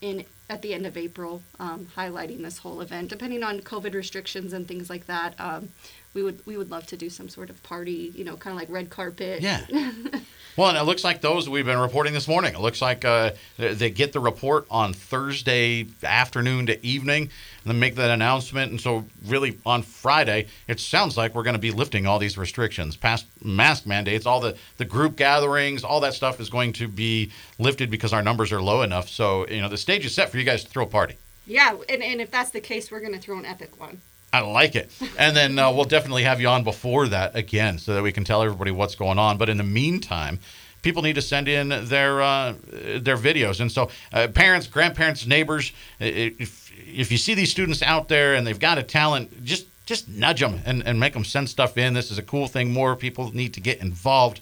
in 0.00 0.24
at 0.48 0.62
the 0.62 0.74
end 0.74 0.86
of 0.86 0.96
April, 0.96 1.42
um, 1.58 1.88
highlighting 1.96 2.42
this 2.42 2.58
whole 2.58 2.80
event. 2.80 3.08
Depending 3.08 3.42
on 3.42 3.60
COVID 3.60 3.94
restrictions 3.94 4.52
and 4.52 4.68
things 4.68 4.90
like 4.90 5.06
that, 5.06 5.34
um, 5.40 5.70
we 6.14 6.22
would 6.22 6.44
we 6.46 6.56
would 6.56 6.70
love 6.70 6.86
to 6.86 6.96
do 6.96 7.10
some 7.10 7.28
sort 7.28 7.50
of 7.50 7.62
party. 7.62 8.12
You 8.14 8.24
know, 8.24 8.36
kind 8.36 8.54
of 8.54 8.60
like 8.60 8.70
red 8.70 8.88
carpet. 8.88 9.42
Yeah. 9.42 9.66
well, 10.56 10.68
and 10.68 10.78
it 10.78 10.84
looks 10.84 11.04
like 11.04 11.20
those 11.20 11.48
we've 11.48 11.66
been 11.66 11.78
reporting 11.78 12.14
this 12.14 12.28
morning. 12.28 12.54
It 12.54 12.60
looks 12.60 12.80
like 12.80 13.04
uh, 13.04 13.32
they 13.58 13.74
they 13.74 13.90
get 13.90 14.12
the 14.12 14.20
report 14.20 14.66
on 14.70 14.92
Thursday 14.92 15.86
afternoon 16.02 16.66
to 16.66 16.86
evening, 16.86 17.22
and 17.24 17.30
then 17.64 17.80
make 17.80 17.96
that 17.96 18.10
announcement. 18.10 18.70
And 18.70 18.80
so, 18.80 19.04
really, 19.26 19.58
on 19.66 19.82
Friday, 19.82 20.46
it 20.68 20.78
sounds 20.78 21.16
like 21.16 21.34
we're 21.34 21.42
going 21.42 21.54
to 21.54 21.60
be 21.60 21.72
lifting 21.72 22.06
all 22.06 22.18
these 22.18 22.38
restrictions, 22.38 22.96
past 22.96 23.26
mask 23.42 23.84
mandates, 23.84 24.24
all 24.24 24.40
the 24.40 24.56
the 24.78 24.84
group 24.84 25.16
gatherings, 25.16 25.82
all 25.82 26.00
that 26.00 26.14
stuff 26.14 26.40
is 26.40 26.48
going 26.48 26.72
to 26.74 26.86
be 26.86 27.32
lifted 27.58 27.90
because 27.90 28.12
our 28.12 28.22
numbers 28.22 28.52
are 28.52 28.62
low 28.62 28.82
enough. 28.82 29.08
So, 29.08 29.46
you 29.48 29.60
know, 29.60 29.68
the 29.68 29.78
stage 29.78 30.06
is 30.06 30.14
set 30.14 30.30
for 30.30 30.38
you 30.38 30.44
guys 30.44 30.62
to 30.64 30.70
throw 30.70 30.84
a 30.84 30.86
party. 30.86 31.16
Yeah, 31.46 31.76
and, 31.88 32.02
and 32.02 32.20
if 32.20 32.30
that's 32.30 32.50
the 32.50 32.60
case, 32.60 32.90
we're 32.90 33.00
going 33.00 33.12
to 33.12 33.18
throw 33.18 33.38
an 33.38 33.44
epic 33.44 33.78
one. 33.78 34.00
I 34.34 34.40
like 34.40 34.74
it. 34.74 34.90
And 35.16 35.36
then 35.36 35.58
uh, 35.60 35.70
we'll 35.70 35.84
definitely 35.84 36.24
have 36.24 36.40
you 36.40 36.48
on 36.48 36.64
before 36.64 37.06
that 37.06 37.36
again 37.36 37.78
so 37.78 37.94
that 37.94 38.02
we 38.02 38.10
can 38.10 38.24
tell 38.24 38.42
everybody 38.42 38.72
what's 38.72 38.96
going 38.96 39.16
on. 39.16 39.38
But 39.38 39.48
in 39.48 39.58
the 39.58 39.64
meantime, 39.64 40.40
people 40.82 41.02
need 41.02 41.14
to 41.14 41.22
send 41.22 41.46
in 41.46 41.68
their 41.68 42.20
uh, 42.20 42.54
their 42.98 43.16
videos. 43.16 43.60
And 43.60 43.70
so, 43.70 43.90
uh, 44.12 44.26
parents, 44.26 44.66
grandparents, 44.66 45.24
neighbors, 45.24 45.72
if, 46.00 46.72
if 46.84 47.12
you 47.12 47.18
see 47.18 47.34
these 47.34 47.52
students 47.52 47.80
out 47.80 48.08
there 48.08 48.34
and 48.34 48.44
they've 48.44 48.58
got 48.58 48.76
a 48.76 48.82
talent, 48.82 49.44
just 49.44 49.66
just 49.86 50.08
nudge 50.08 50.40
them 50.40 50.60
and, 50.64 50.84
and 50.84 50.98
make 50.98 51.12
them 51.12 51.24
send 51.24 51.48
stuff 51.48 51.78
in. 51.78 51.94
This 51.94 52.10
is 52.10 52.18
a 52.18 52.22
cool 52.22 52.48
thing. 52.48 52.72
More 52.72 52.96
people 52.96 53.32
need 53.32 53.54
to 53.54 53.60
get 53.60 53.80
involved. 53.80 54.40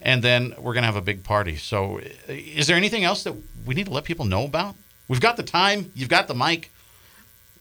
And 0.00 0.22
then 0.22 0.54
we're 0.58 0.72
going 0.72 0.82
to 0.82 0.86
have 0.86 0.96
a 0.96 1.02
big 1.02 1.22
party. 1.22 1.56
So, 1.56 2.00
is 2.28 2.66
there 2.66 2.76
anything 2.76 3.04
else 3.04 3.24
that 3.24 3.34
we 3.66 3.74
need 3.74 3.86
to 3.86 3.92
let 3.92 4.04
people 4.04 4.24
know 4.24 4.44
about? 4.44 4.74
We've 5.06 5.20
got 5.20 5.36
the 5.36 5.42
time, 5.42 5.90
you've 5.94 6.08
got 6.08 6.28
the 6.28 6.34
mic. 6.34 6.70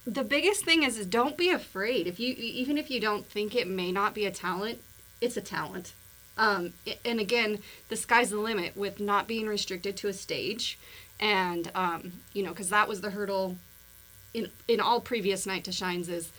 The 0.06 0.24
biggest 0.24 0.66
thing 0.66 0.84
is, 0.84 0.98
is 0.98 1.06
don't 1.06 1.38
be 1.38 1.50
afraid. 1.50 2.08
If 2.08 2.20
you 2.20 2.34
even 2.38 2.78
if 2.78 2.90
you 2.90 3.00
don't 3.00 3.26
think 3.26 3.56
it 3.56 3.68
may 3.68 3.92
not 3.92 4.14
be 4.14 4.26
a 4.26 4.32
talent, 4.32 4.80
it's 5.22 5.38
a 5.38 5.42
talent. 5.42 5.94
Um, 6.38 6.74
and 7.06 7.20
again, 7.20 7.60
the 7.90 7.96
sky's 7.96 8.32
the 8.32 8.38
limit 8.38 8.76
with 8.76 9.00
not 9.00 9.28
being 9.28 9.48
restricted 9.48 9.96
to 9.98 10.08
a 10.08 10.14
stage, 10.14 10.78
and 11.20 11.72
um, 11.76 12.14
you 12.34 12.44
know, 12.44 12.50
because 12.50 12.70
that 12.70 12.88
was 12.88 13.02
the 13.02 13.12
hurdle 13.12 13.58
in 14.34 14.50
in 14.68 14.80
all 14.80 15.00
previous 15.00 15.46
night 15.46 15.64
to 15.66 15.72
shines 15.72 16.10
is 16.10 16.32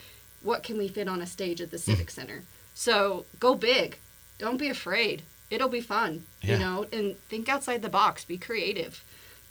what 0.42 0.62
can 0.62 0.76
we 0.76 0.88
fit 0.88 1.09
on 1.09 1.23
a 1.23 1.26
stage 1.26 1.61
at 1.61 1.71
the 1.71 1.78
civic 1.78 2.11
center. 2.11 2.42
So 2.75 3.25
go 3.40 3.54
big, 3.54 3.99
don't 4.38 4.59
be 4.59 4.68
afraid. 4.68 5.23
It'll 5.50 5.68
be 5.68 5.80
fun, 5.80 6.25
Yeah. 6.42 6.54
you 6.54 6.59
know, 6.59 6.87
and 6.92 7.16
think 7.28 7.49
outside 7.49 7.80
the 7.83 7.88
box, 7.88 8.25
be 8.25 8.37
creative, 8.37 9.02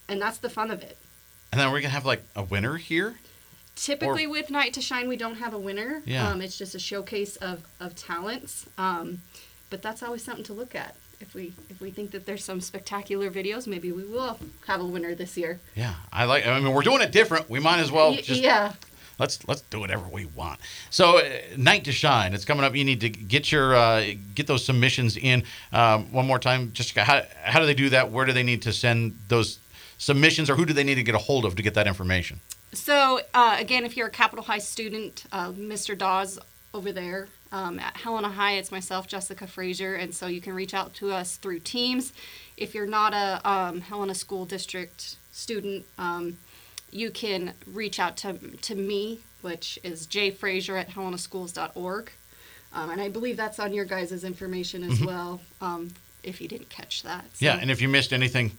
and 0.09 0.21
that's 0.21 0.37
the 0.37 0.49
fun 0.49 0.69
of 0.69 0.83
it. 0.83 0.97
And 1.51 1.59
then 1.61 1.71
we're 1.71 1.79
gonna 1.79 1.89
have 1.93 2.05
like 2.05 2.23
a 2.35 2.43
winner 2.43 2.75
here. 2.77 3.15
Typically, 3.75 4.27
with 4.27 4.51
Night 4.51 4.73
to 4.73 4.81
Shine, 4.81 5.07
we 5.07 5.17
don't 5.17 5.35
have 5.35 5.53
a 5.53 5.57
winner. 5.57 6.01
Yeah. 6.05 6.29
Um, 6.29 6.41
it's 6.41 6.57
just 6.57 6.75
a 6.75 6.79
showcase 6.79 7.35
of, 7.37 7.63
of 7.79 7.95
talents. 7.95 8.67
Um, 8.77 9.21
but 9.69 9.81
that's 9.81 10.03
always 10.03 10.23
something 10.23 10.43
to 10.45 10.53
look 10.53 10.75
at. 10.75 10.95
If 11.19 11.33
we 11.33 11.53
if 11.69 11.81
we 11.81 11.89
think 11.89 12.11
that 12.11 12.25
there's 12.25 12.43
some 12.43 12.61
spectacular 12.61 13.31
videos, 13.31 13.65
maybe 13.65 13.91
we 13.91 14.03
will 14.03 14.37
have 14.67 14.81
a 14.81 14.85
winner 14.85 15.15
this 15.15 15.37
year. 15.37 15.59
Yeah, 15.73 15.95
I 16.11 16.25
like. 16.25 16.45
I 16.45 16.59
mean, 16.59 16.73
we're 16.73 16.83
doing 16.83 17.01
it 17.01 17.11
different. 17.11 17.49
We 17.49 17.59
might 17.59 17.79
as 17.79 17.91
well 17.91 18.13
just 18.13 18.41
yeah. 18.41 18.73
let's 19.17 19.47
let's 19.47 19.61
do 19.61 19.79
whatever 19.79 20.05
we 20.07 20.25
want. 20.25 20.59
So, 20.89 21.19
uh, 21.19 21.23
night 21.57 21.85
to 21.85 21.91
shine. 21.91 22.33
It's 22.33 22.45
coming 22.45 22.65
up. 22.65 22.75
You 22.75 22.83
need 22.83 22.99
to 23.01 23.09
get 23.09 23.51
your 23.51 23.73
uh, 23.73 24.03
get 24.35 24.47
those 24.47 24.65
submissions 24.65 25.15
in 25.15 25.43
um, 25.71 26.11
one 26.11 26.27
more 26.27 26.39
time. 26.39 26.71
Just 26.73 26.95
how 26.95 27.23
how 27.43 27.59
do 27.59 27.65
they 27.65 27.73
do 27.73 27.89
that? 27.89 28.11
Where 28.11 28.25
do 28.25 28.33
they 28.33 28.43
need 28.43 28.61
to 28.63 28.73
send 28.73 29.17
those 29.29 29.59
submissions, 29.97 30.49
or 30.49 30.55
who 30.55 30.65
do 30.65 30.73
they 30.73 30.83
need 30.83 30.95
to 30.95 31.03
get 31.03 31.15
a 31.15 31.19
hold 31.19 31.45
of 31.45 31.55
to 31.55 31.63
get 31.63 31.73
that 31.75 31.87
information? 31.87 32.41
So 32.73 33.21
uh, 33.33 33.57
again, 33.59 33.85
if 33.85 33.95
you're 33.95 34.07
a 34.07 34.11
Capital 34.11 34.43
High 34.45 34.57
student, 34.59 35.25
uh, 35.31 35.51
Mr. 35.51 35.97
Dawes 35.97 36.39
over 36.73 36.91
there 36.91 37.27
um, 37.51 37.79
at 37.79 37.97
Helena 37.97 38.29
High, 38.29 38.53
it's 38.53 38.71
myself, 38.71 39.07
Jessica 39.07 39.45
Frazier, 39.47 39.93
and 39.95 40.13
so 40.13 40.27
you 40.27 40.41
can 40.41 40.53
reach 40.53 40.73
out 40.73 40.93
to 40.95 41.11
us 41.11 41.37
through 41.37 41.59
Teams. 41.59 42.13
If 42.57 42.73
you're 42.73 42.87
not 42.87 43.13
a 43.13 43.47
um, 43.49 43.81
Helena 43.81 44.15
School 44.15 44.45
District 44.45 45.17
student, 45.31 45.85
um, 45.97 46.37
you 46.91 47.11
can 47.11 47.53
reach 47.65 47.99
out 47.99 48.17
to 48.17 48.33
to 48.37 48.75
me, 48.75 49.19
which 49.41 49.77
is 49.83 50.07
jfrazier 50.07 50.79
at 50.79 50.89
helenaschools.org, 50.91 52.11
um, 52.73 52.89
and 52.89 53.01
I 53.01 53.09
believe 53.09 53.37
that's 53.37 53.59
on 53.59 53.73
your 53.73 53.85
guys' 53.85 54.23
information 54.23 54.83
as 54.83 54.99
well. 55.03 55.41
Um, 55.61 55.91
if 56.23 56.39
you 56.39 56.47
didn't 56.47 56.69
catch 56.69 57.03
that, 57.03 57.25
So- 57.33 57.45
Yeah, 57.45 57.57
and 57.61 57.69
if 57.69 57.81
you 57.81 57.87
missed 57.89 58.13
anything, 58.13 58.51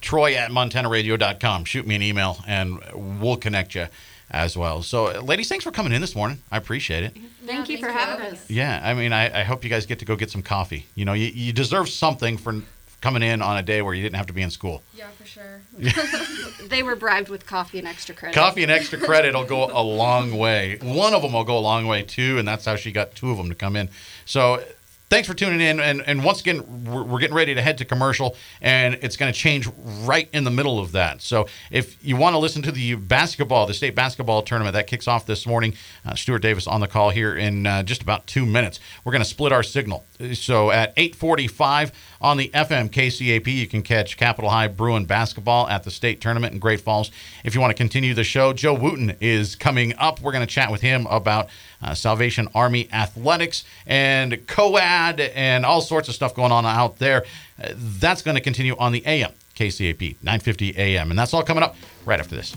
Troy 0.00 0.34
at 0.34 0.50
montanaradio.com. 0.50 1.64
Shoot 1.64 1.86
me 1.86 1.94
an 1.96 2.02
email, 2.02 2.38
and 2.46 2.80
we'll 3.20 3.36
connect 3.36 3.74
you 3.74 3.86
as 4.30 4.56
well. 4.56 4.82
So, 4.82 5.06
uh, 5.08 5.20
ladies, 5.22 5.48
thanks 5.48 5.64
for 5.64 5.70
coming 5.70 5.92
in 5.92 6.00
this 6.00 6.14
morning. 6.14 6.42
I 6.50 6.56
appreciate 6.58 7.02
it. 7.02 7.16
thank 7.46 7.68
Yeah, 7.68 7.74
you 7.74 7.78
for 7.78 7.86
thanks 7.86 8.00
having 8.00 8.20
having 8.24 8.38
us. 8.38 8.50
Yeah, 8.50 8.80
I 8.84 8.94
mean, 8.94 9.12
I, 9.12 9.40
I 9.40 9.42
hope 9.44 9.64
you 9.64 9.70
guys 9.70 9.86
get 9.86 9.98
to 10.00 10.04
go 10.04 10.16
get 10.16 10.30
some 10.30 10.42
coffee. 10.42 10.86
You 10.94 11.04
know, 11.04 11.14
you, 11.14 11.26
you 11.26 11.52
deserve 11.52 11.88
something 11.88 12.36
for 12.36 12.60
coming 13.00 13.22
in 13.22 13.40
on 13.40 13.56
a 13.56 13.62
day 13.62 13.80
where 13.80 13.94
you 13.94 14.02
didn't 14.02 14.16
have 14.16 14.26
to 14.26 14.32
be 14.32 14.42
in 14.42 14.50
school. 14.50 14.82
Yeah, 14.94 15.08
for 15.08 15.24
sure. 15.24 15.62
They 16.68 16.82
were 16.82 16.96
bribed 16.96 17.30
with 17.30 17.46
coffee 17.46 17.78
and 17.78 17.88
extra 17.88 18.14
credit. 18.14 18.34
Coffee 18.34 18.62
and 18.62 18.70
extra 18.70 18.98
credit 18.98 19.34
will 19.34 19.44
go 19.44 19.70
a 19.72 19.80
long 19.82 20.36
way. 20.36 20.76
One 20.82 21.14
of 21.14 21.22
them 21.22 21.32
will 21.32 21.44
go 21.44 21.56
a 21.56 21.60
long 21.60 21.86
way 21.86 22.02
too, 22.02 22.36
and 22.36 22.46
that's 22.46 22.66
how 22.66 22.76
she 22.76 22.92
got 22.92 23.14
two 23.14 23.30
of 23.30 23.38
them 23.38 23.48
to 23.48 23.54
come 23.54 23.74
in. 23.76 23.88
So. 24.26 24.62
Thanks 25.10 25.26
for 25.26 25.32
tuning 25.32 25.62
in, 25.62 25.80
and, 25.80 26.02
and 26.06 26.22
once 26.22 26.42
again, 26.42 26.84
we're, 26.84 27.02
we're 27.02 27.18
getting 27.18 27.34
ready 27.34 27.54
to 27.54 27.62
head 27.62 27.78
to 27.78 27.86
commercial, 27.86 28.36
and 28.60 28.98
it's 29.00 29.16
going 29.16 29.32
to 29.32 29.38
change 29.38 29.66
right 30.04 30.28
in 30.34 30.44
the 30.44 30.50
middle 30.50 30.78
of 30.78 30.92
that. 30.92 31.22
So, 31.22 31.46
if 31.70 31.96
you 32.04 32.14
want 32.16 32.34
to 32.34 32.38
listen 32.38 32.60
to 32.62 32.72
the 32.72 32.94
basketball, 32.94 33.66
the 33.66 33.72
state 33.72 33.94
basketball 33.94 34.42
tournament 34.42 34.74
that 34.74 34.86
kicks 34.86 35.08
off 35.08 35.24
this 35.24 35.46
morning, 35.46 35.72
uh, 36.04 36.14
Stuart 36.14 36.40
Davis 36.40 36.66
on 36.66 36.80
the 36.80 36.88
call 36.88 37.08
here 37.08 37.34
in 37.34 37.66
uh, 37.66 37.82
just 37.84 38.02
about 38.02 38.26
two 38.26 38.44
minutes. 38.44 38.80
We're 39.02 39.12
going 39.12 39.22
to 39.22 39.28
split 39.28 39.50
our 39.50 39.62
signal. 39.62 40.04
So, 40.34 40.70
at 40.70 40.96
8:45 40.96 41.92
on 42.20 42.36
the 42.38 42.50
FM 42.52 42.88
KCAP, 42.90 43.46
you 43.46 43.66
can 43.68 43.82
catch 43.82 44.16
Capital 44.16 44.50
High 44.50 44.66
Bruin 44.66 45.04
basketball 45.04 45.68
at 45.68 45.84
the 45.84 45.90
state 45.90 46.20
tournament 46.20 46.52
in 46.52 46.58
Great 46.58 46.80
Falls. 46.80 47.10
If 47.44 47.54
you 47.54 47.60
want 47.60 47.70
to 47.70 47.76
continue 47.76 48.14
the 48.14 48.24
show, 48.24 48.52
Joe 48.52 48.74
Wooten 48.74 49.16
is 49.20 49.54
coming 49.54 49.94
up. 49.96 50.20
We're 50.20 50.32
going 50.32 50.46
to 50.46 50.52
chat 50.52 50.72
with 50.72 50.80
him 50.80 51.06
about 51.08 51.48
uh, 51.80 51.94
Salvation 51.94 52.48
Army 52.54 52.88
athletics 52.92 53.64
and 53.86 54.32
COAD 54.46 55.30
and 55.34 55.64
all 55.64 55.80
sorts 55.80 56.08
of 56.08 56.14
stuff 56.14 56.34
going 56.34 56.52
on 56.52 56.66
out 56.66 56.98
there. 56.98 57.24
That's 57.58 58.22
going 58.22 58.34
to 58.34 58.40
continue 58.40 58.76
on 58.76 58.92
the 58.92 59.06
AM 59.06 59.32
KCAP 59.54 60.16
950 60.22 60.76
AM, 60.76 61.10
and 61.10 61.18
that's 61.18 61.34
all 61.34 61.42
coming 61.42 61.62
up 61.62 61.76
right 62.04 62.20
after 62.20 62.34
this. 62.34 62.56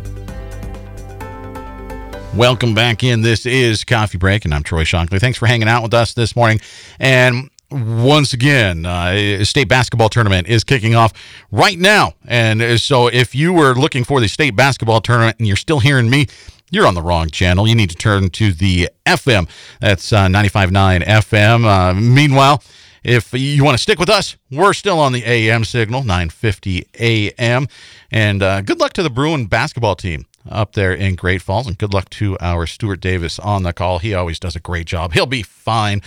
Welcome 2.35 2.73
back 2.73 3.03
in. 3.03 3.23
This 3.23 3.45
is 3.45 3.83
Coffee 3.83 4.17
Break, 4.17 4.45
and 4.45 4.53
I'm 4.53 4.63
Troy 4.63 4.85
Shockley. 4.85 5.19
Thanks 5.19 5.37
for 5.37 5.47
hanging 5.47 5.67
out 5.67 5.83
with 5.83 5.93
us 5.93 6.13
this 6.13 6.33
morning. 6.33 6.61
And 6.97 7.49
once 7.69 8.31
again, 8.31 8.85
uh, 8.85 9.43
state 9.43 9.67
basketball 9.67 10.07
tournament 10.07 10.47
is 10.47 10.63
kicking 10.63 10.95
off 10.95 11.11
right 11.51 11.77
now. 11.77 12.13
And 12.25 12.61
uh, 12.61 12.77
so, 12.77 13.07
if 13.07 13.35
you 13.35 13.51
were 13.51 13.73
looking 13.75 14.05
for 14.05 14.21
the 14.21 14.29
state 14.29 14.55
basketball 14.55 15.01
tournament 15.01 15.39
and 15.39 15.47
you're 15.47 15.57
still 15.57 15.81
hearing 15.81 16.09
me, 16.09 16.27
you're 16.69 16.87
on 16.87 16.93
the 16.93 17.01
wrong 17.01 17.29
channel. 17.29 17.67
You 17.67 17.75
need 17.75 17.89
to 17.89 17.97
turn 17.97 18.29
to 18.29 18.53
the 18.53 18.89
FM. 19.05 19.49
That's 19.81 20.13
uh, 20.13 20.27
95.9 20.27 21.03
FM. 21.03 21.65
Uh, 21.65 21.93
meanwhile, 21.93 22.63
if 23.03 23.33
you 23.33 23.65
want 23.65 23.75
to 23.77 23.81
stick 23.81 23.99
with 23.99 24.09
us, 24.09 24.37
we're 24.49 24.73
still 24.73 24.99
on 24.99 25.11
the 25.11 25.25
AM 25.25 25.65
signal, 25.65 26.03
950 26.03 26.87
AM. 26.97 27.67
And 28.09 28.41
uh, 28.41 28.61
good 28.61 28.79
luck 28.79 28.93
to 28.93 29.03
the 29.03 29.09
Bruin 29.09 29.47
basketball 29.47 29.97
team 29.97 30.25
up 30.49 30.73
there 30.73 30.93
in 30.93 31.15
Great 31.15 31.41
Falls. 31.41 31.67
And 31.67 31.77
good 31.77 31.93
luck 31.93 32.09
to 32.11 32.37
our 32.39 32.65
Stuart 32.65 33.01
Davis 33.01 33.39
on 33.39 33.63
the 33.63 33.73
call. 33.73 33.99
He 33.99 34.13
always 34.13 34.39
does 34.39 34.55
a 34.55 34.59
great 34.59 34.87
job. 34.87 35.13
He'll 35.13 35.25
be 35.25 35.43
fine 35.43 36.01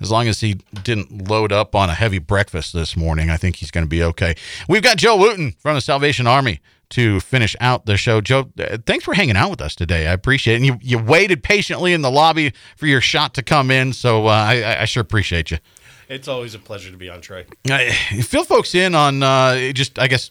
as 0.00 0.10
long 0.10 0.28
as 0.28 0.40
he 0.40 0.54
didn't 0.82 1.28
load 1.28 1.52
up 1.52 1.74
on 1.74 1.88
a 1.88 1.94
heavy 1.94 2.18
breakfast 2.18 2.72
this 2.72 2.96
morning. 2.96 3.30
I 3.30 3.36
think 3.36 3.56
he's 3.56 3.70
going 3.70 3.84
to 3.84 3.88
be 3.88 4.02
okay. 4.02 4.34
We've 4.68 4.82
got 4.82 4.96
Joe 4.98 5.16
Wooten 5.16 5.52
from 5.52 5.74
the 5.74 5.80
Salvation 5.80 6.26
Army 6.26 6.60
to 6.90 7.18
finish 7.20 7.56
out 7.60 7.86
the 7.86 7.96
show. 7.96 8.20
Joe, 8.20 8.50
uh, 8.58 8.78
thanks 8.86 9.04
for 9.04 9.14
hanging 9.14 9.36
out 9.36 9.50
with 9.50 9.60
us 9.60 9.74
today. 9.74 10.06
I 10.06 10.12
appreciate 10.12 10.54
it. 10.54 10.56
And 10.56 10.66
you, 10.66 10.78
you 10.80 10.98
waited 11.02 11.42
patiently 11.42 11.92
in 11.92 12.02
the 12.02 12.10
lobby 12.10 12.52
for 12.76 12.86
your 12.86 13.00
shot 13.00 13.34
to 13.34 13.42
come 13.42 13.70
in. 13.70 13.92
So 13.92 14.26
uh, 14.26 14.30
I, 14.30 14.82
I 14.82 14.84
sure 14.84 15.00
appreciate 15.00 15.50
you. 15.50 15.58
It's 16.08 16.28
always 16.28 16.54
a 16.54 16.60
pleasure 16.60 16.90
to 16.92 16.96
be 16.96 17.08
on, 17.10 17.20
Trey. 17.20 17.46
Uh, 17.68 17.90
fill 18.22 18.44
folks 18.44 18.74
in 18.76 18.94
on 18.94 19.22
uh, 19.22 19.72
just, 19.72 19.98
I 19.98 20.06
guess, 20.06 20.30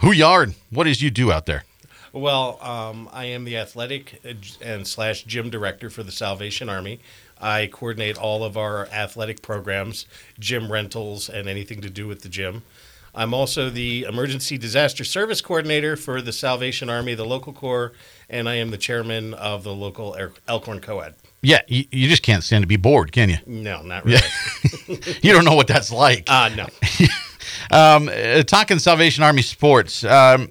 who 0.00 0.12
you 0.12 0.24
are 0.24 0.42
and 0.42 0.54
what 0.70 0.86
is 0.86 1.02
you 1.02 1.10
do 1.10 1.30
out 1.30 1.44
there. 1.44 1.64
Well, 2.14 2.62
um, 2.62 3.08
I 3.12 3.24
am 3.24 3.42
the 3.44 3.56
athletic 3.56 4.22
and 4.62 4.86
slash 4.86 5.24
gym 5.24 5.50
director 5.50 5.90
for 5.90 6.04
the 6.04 6.12
Salvation 6.12 6.68
Army. 6.68 7.00
I 7.40 7.66
coordinate 7.66 8.16
all 8.16 8.44
of 8.44 8.56
our 8.56 8.86
athletic 8.86 9.42
programs, 9.42 10.06
gym 10.38 10.70
rentals, 10.70 11.28
and 11.28 11.48
anything 11.48 11.80
to 11.80 11.90
do 11.90 12.06
with 12.06 12.22
the 12.22 12.28
gym. 12.28 12.62
I'm 13.16 13.34
also 13.34 13.68
the 13.68 14.04
emergency 14.08 14.56
disaster 14.56 15.02
service 15.02 15.40
coordinator 15.40 15.96
for 15.96 16.22
the 16.22 16.32
Salvation 16.32 16.88
Army, 16.88 17.14
the 17.14 17.24
local 17.24 17.52
corps, 17.52 17.92
and 18.30 18.48
I 18.48 18.54
am 18.54 18.70
the 18.70 18.78
chairman 18.78 19.34
of 19.34 19.64
the 19.64 19.74
local 19.74 20.14
El- 20.14 20.30
Elkhorn 20.46 20.80
COAD. 20.80 21.14
Yeah, 21.42 21.62
you, 21.66 21.84
you 21.90 22.08
just 22.08 22.22
can't 22.22 22.44
stand 22.44 22.62
to 22.62 22.68
be 22.68 22.76
bored, 22.76 23.10
can 23.10 23.28
you? 23.28 23.38
No, 23.44 23.82
not 23.82 24.04
really. 24.04 24.20
You 25.22 25.32
don't 25.32 25.44
know 25.44 25.56
what 25.56 25.66
that's 25.66 25.90
like. 25.90 26.24
Uh, 26.28 26.50
no. 26.54 26.66
Um, 27.70 28.08
uh, 28.08 28.42
talking 28.42 28.78
Salvation 28.78 29.22
Army 29.22 29.42
sports. 29.42 30.04
Um, 30.04 30.50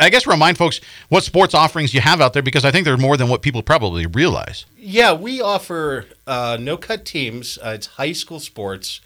I 0.00 0.10
guess 0.10 0.26
remind 0.26 0.58
folks 0.58 0.80
what 1.08 1.24
sports 1.24 1.54
offerings 1.54 1.92
you 1.92 2.00
have 2.00 2.20
out 2.20 2.32
there 2.32 2.42
because 2.42 2.64
I 2.64 2.70
think 2.70 2.84
they're 2.84 2.96
more 2.96 3.16
than 3.16 3.28
what 3.28 3.42
people 3.42 3.62
probably 3.62 4.06
realize. 4.06 4.64
Yeah, 4.76 5.12
we 5.12 5.40
offer 5.40 6.06
uh, 6.26 6.56
no 6.60 6.76
cut 6.76 7.04
teams. 7.04 7.58
Uh, 7.58 7.70
it's 7.70 7.86
high 7.86 8.12
school 8.12 8.40
sports 8.40 9.00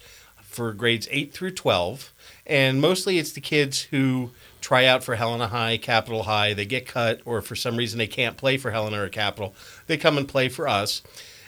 for 0.51 0.73
grades 0.73 1.07
8 1.09 1.33
through 1.33 1.51
12. 1.51 2.13
And 2.45 2.81
mostly 2.81 3.17
it's 3.17 3.31
the 3.31 3.41
kids 3.41 3.83
who 3.83 4.31
try 4.59 4.85
out 4.85 5.03
for 5.03 5.15
Helena 5.15 5.47
High, 5.47 5.77
Capital 5.77 6.23
High. 6.23 6.53
They 6.53 6.65
get 6.65 6.85
cut, 6.85 7.21
or 7.25 7.41
for 7.41 7.55
some 7.55 7.77
reason 7.77 7.97
they 7.97 8.07
can't 8.07 8.37
play 8.37 8.57
for 8.57 8.71
Helena 8.71 9.01
or 9.01 9.09
Capital. 9.09 9.55
They 9.87 9.97
come 9.97 10.17
and 10.17 10.27
play 10.27 10.49
for 10.49 10.67
us. 10.67 11.01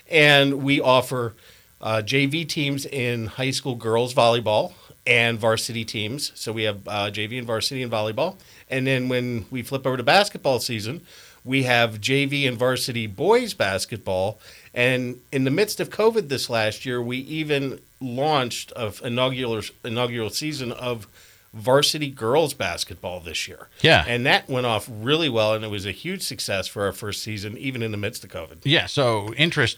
And 0.10 0.64
we 0.64 0.80
offer 0.80 1.36
uh, 1.82 2.02
JV 2.04 2.48
teams 2.48 2.86
in 2.86 3.28
high 3.28 3.52
school 3.52 3.76
girls 3.76 4.14
volleyball 4.14 4.74
and 5.06 5.38
varsity 5.38 5.84
teams. 5.84 6.32
So 6.36 6.52
we 6.54 6.64
have 6.64 6.88
uh, 6.88 7.12
JV 7.12 7.38
and 7.38 7.48
varsity 7.48 7.84
and 7.84 7.92
volleyball. 7.92 8.38
And 8.74 8.88
then 8.88 9.08
when 9.08 9.46
we 9.52 9.62
flip 9.62 9.86
over 9.86 9.98
to 9.98 10.04
basketball 10.04 10.60
season, 10.60 11.02
we 11.46 11.64
have 11.64 12.02
JV 12.02 12.48
and 12.48 12.58
varsity 12.58 13.06
boys 13.06 13.54
basketball. 13.54 14.40
And 14.74 15.20
in 15.32 15.44
the 15.44 15.52
midst 15.52 15.80
of 15.80 15.92
COVID 15.92 16.28
this 16.28 16.50
last 16.50 16.84
year, 16.86 17.02
we 17.02 17.18
even 17.18 17.80
launched 18.02 18.74
an 18.76 18.94
inaugural 19.04 19.62
inaugural 19.86 20.32
season 20.32 20.72
of 20.72 21.08
varsity 21.54 22.10
girls 22.10 22.56
basketball 22.56 23.20
this 23.20 23.48
year. 23.48 23.68
Yeah. 23.82 24.04
And 24.08 24.26
that 24.26 24.50
went 24.50 24.66
off 24.66 24.90
really 24.92 25.30
well 25.30 25.54
and 25.54 25.64
it 25.64 25.70
was 25.70 25.86
a 25.86 25.92
huge 25.92 26.24
success 26.24 26.68
for 26.68 26.86
our 26.86 26.92
first 26.92 27.22
season 27.22 27.56
even 27.60 27.84
in 27.84 27.92
the 27.92 27.98
midst 27.98 28.24
of 28.24 28.32
COVID. 28.32 28.62
Yeah, 28.64 28.88
so 28.88 29.34
interest 29.36 29.78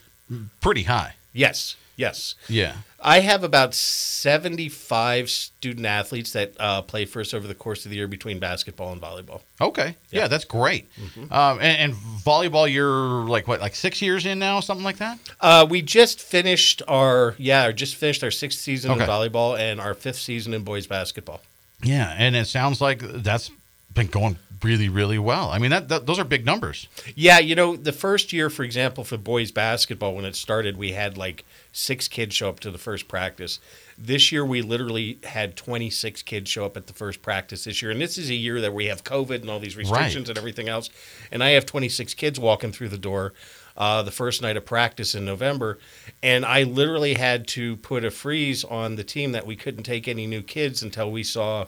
pretty 0.61 0.83
high. 0.83 1.15
Yes. 1.33 1.75
Yes. 1.95 2.35
Yeah. 2.49 2.75
I 3.01 3.19
have 3.21 3.43
about 3.43 3.73
75 3.73 5.29
student 5.29 5.85
athletes 5.85 6.31
that 6.33 6.53
uh, 6.59 6.81
play 6.81 7.05
for 7.05 7.19
us 7.21 7.33
over 7.33 7.47
the 7.47 7.55
course 7.55 7.85
of 7.85 7.91
the 7.91 7.97
year 7.97 8.07
between 8.07 8.39
basketball 8.39 8.91
and 8.91 9.01
volleyball. 9.01 9.41
Okay. 9.61 9.95
Yeah, 10.11 10.21
Yeah. 10.21 10.27
that's 10.27 10.45
great. 10.45 10.87
Um, 11.31 11.59
and, 11.61 11.61
and 11.61 11.93
volleyball, 11.93 12.71
you're 12.71 13.25
like 13.27 13.47
what, 13.47 13.61
like 13.61 13.75
six 13.75 14.01
years 14.01 14.25
in 14.25 14.39
now, 14.39 14.59
something 14.59 14.83
like 14.83 14.97
that? 14.97 15.19
Uh, 15.39 15.65
we 15.69 15.81
just 15.81 16.19
finished 16.19 16.81
our 16.87 17.35
yeah, 17.37 17.71
just 17.71 17.95
finished 17.95 18.23
our 18.23 18.31
sixth 18.31 18.59
season 18.59 18.91
Okay. 18.91 19.03
in 19.03 19.09
volleyball 19.09 19.57
and 19.57 19.79
our 19.79 19.93
fifth 19.93 20.17
season 20.19 20.53
in 20.53 20.63
boys 20.63 20.87
basketball. 20.87 21.41
Yeah, 21.83 22.13
and 22.17 22.35
it 22.35 22.47
sounds 22.47 22.81
like 22.81 22.99
that's 22.99 23.51
been 23.93 24.07
going 24.07 24.37
really, 24.63 24.89
really 24.89 25.19
well. 25.19 25.49
I 25.51 25.59
mean, 25.59 25.69
that, 25.71 25.89
that 25.89 26.05
those 26.07 26.17
are 26.17 26.23
big 26.23 26.45
numbers. 26.45 26.87
Yeah, 27.15 27.37
you 27.39 27.53
know, 27.53 27.75
the 27.75 27.91
first 27.91 28.33
year, 28.33 28.49
for 28.49 28.63
example, 28.63 29.03
for 29.03 29.17
boys 29.17 29.51
basketball, 29.51 30.15
when 30.15 30.25
it 30.25 30.35
started, 30.35 30.77
we 30.77 30.93
had 30.93 31.17
like 31.17 31.45
six 31.77 32.07
kids 32.07 32.33
show 32.33 32.47
up 32.47 32.61
to 32.61 32.71
the 32.71 32.77
first 32.77 33.09
practice. 33.09 33.59
This 33.97 34.31
year, 34.31 34.45
we 34.45 34.61
literally 34.61 35.19
had 35.25 35.57
26 35.57 36.21
kids 36.21 36.49
show 36.49 36.65
up 36.65 36.77
at 36.77 36.87
the 36.87 36.93
first 36.93 37.21
practice 37.21 37.65
this 37.65 37.81
year. 37.81 37.91
And 37.91 37.99
this 37.99 38.17
is 38.17 38.29
a 38.29 38.33
year 38.35 38.61
that 38.61 38.73
we 38.73 38.85
have 38.85 39.03
COVID 39.03 39.41
and 39.41 39.49
all 39.49 39.59
these 39.59 39.75
restrictions 39.75 40.23
Right. 40.23 40.29
and 40.29 40.37
everything 40.37 40.69
else. 40.69 40.89
And 41.31 41.43
I 41.43 41.49
have 41.49 41.65
26 41.65 42.13
kids 42.13 42.39
walking 42.39 42.71
through 42.71 42.89
the 42.89 42.97
door 42.97 43.33
uh, 43.75 44.01
the 44.03 44.11
first 44.11 44.41
night 44.41 44.55
of 44.55 44.65
practice 44.65 45.13
in 45.15 45.25
November. 45.25 45.77
And 46.23 46.45
I 46.45 46.63
literally 46.63 47.15
had 47.15 47.45
to 47.49 47.75
put 47.77 48.05
a 48.05 48.11
freeze 48.11 48.63
on 48.63 48.95
the 48.95 49.03
team 49.03 49.33
that 49.33 49.45
we 49.45 49.57
couldn't 49.57 49.83
take 49.83 50.07
any 50.07 50.27
new 50.27 50.41
kids 50.41 50.81
until 50.81 51.11
we 51.11 51.23
saw 51.23 51.67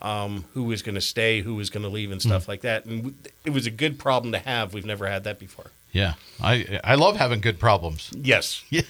um, 0.00 0.44
who 0.54 0.62
was 0.62 0.82
going 0.82 0.94
to 0.94 1.00
stay, 1.00 1.40
who 1.40 1.56
was 1.56 1.68
going 1.70 1.82
to 1.82 1.88
leave, 1.88 2.12
and 2.12 2.22
stuff 2.22 2.46
like 2.46 2.60
that. 2.60 2.84
And 2.84 3.16
it 3.44 3.50
was 3.50 3.66
a 3.66 3.72
good 3.72 3.98
problem 3.98 4.30
to 4.32 4.38
have. 4.38 4.72
We've 4.72 4.86
never 4.86 5.08
had 5.08 5.24
that 5.24 5.40
before. 5.40 5.72
Yeah, 5.98 6.14
I 6.40 6.78
I 6.84 6.94
love 6.94 7.16
having 7.16 7.40
good 7.40 7.58
problems. 7.58 8.12
Yes. 8.14 8.64
Yeah. 8.70 8.82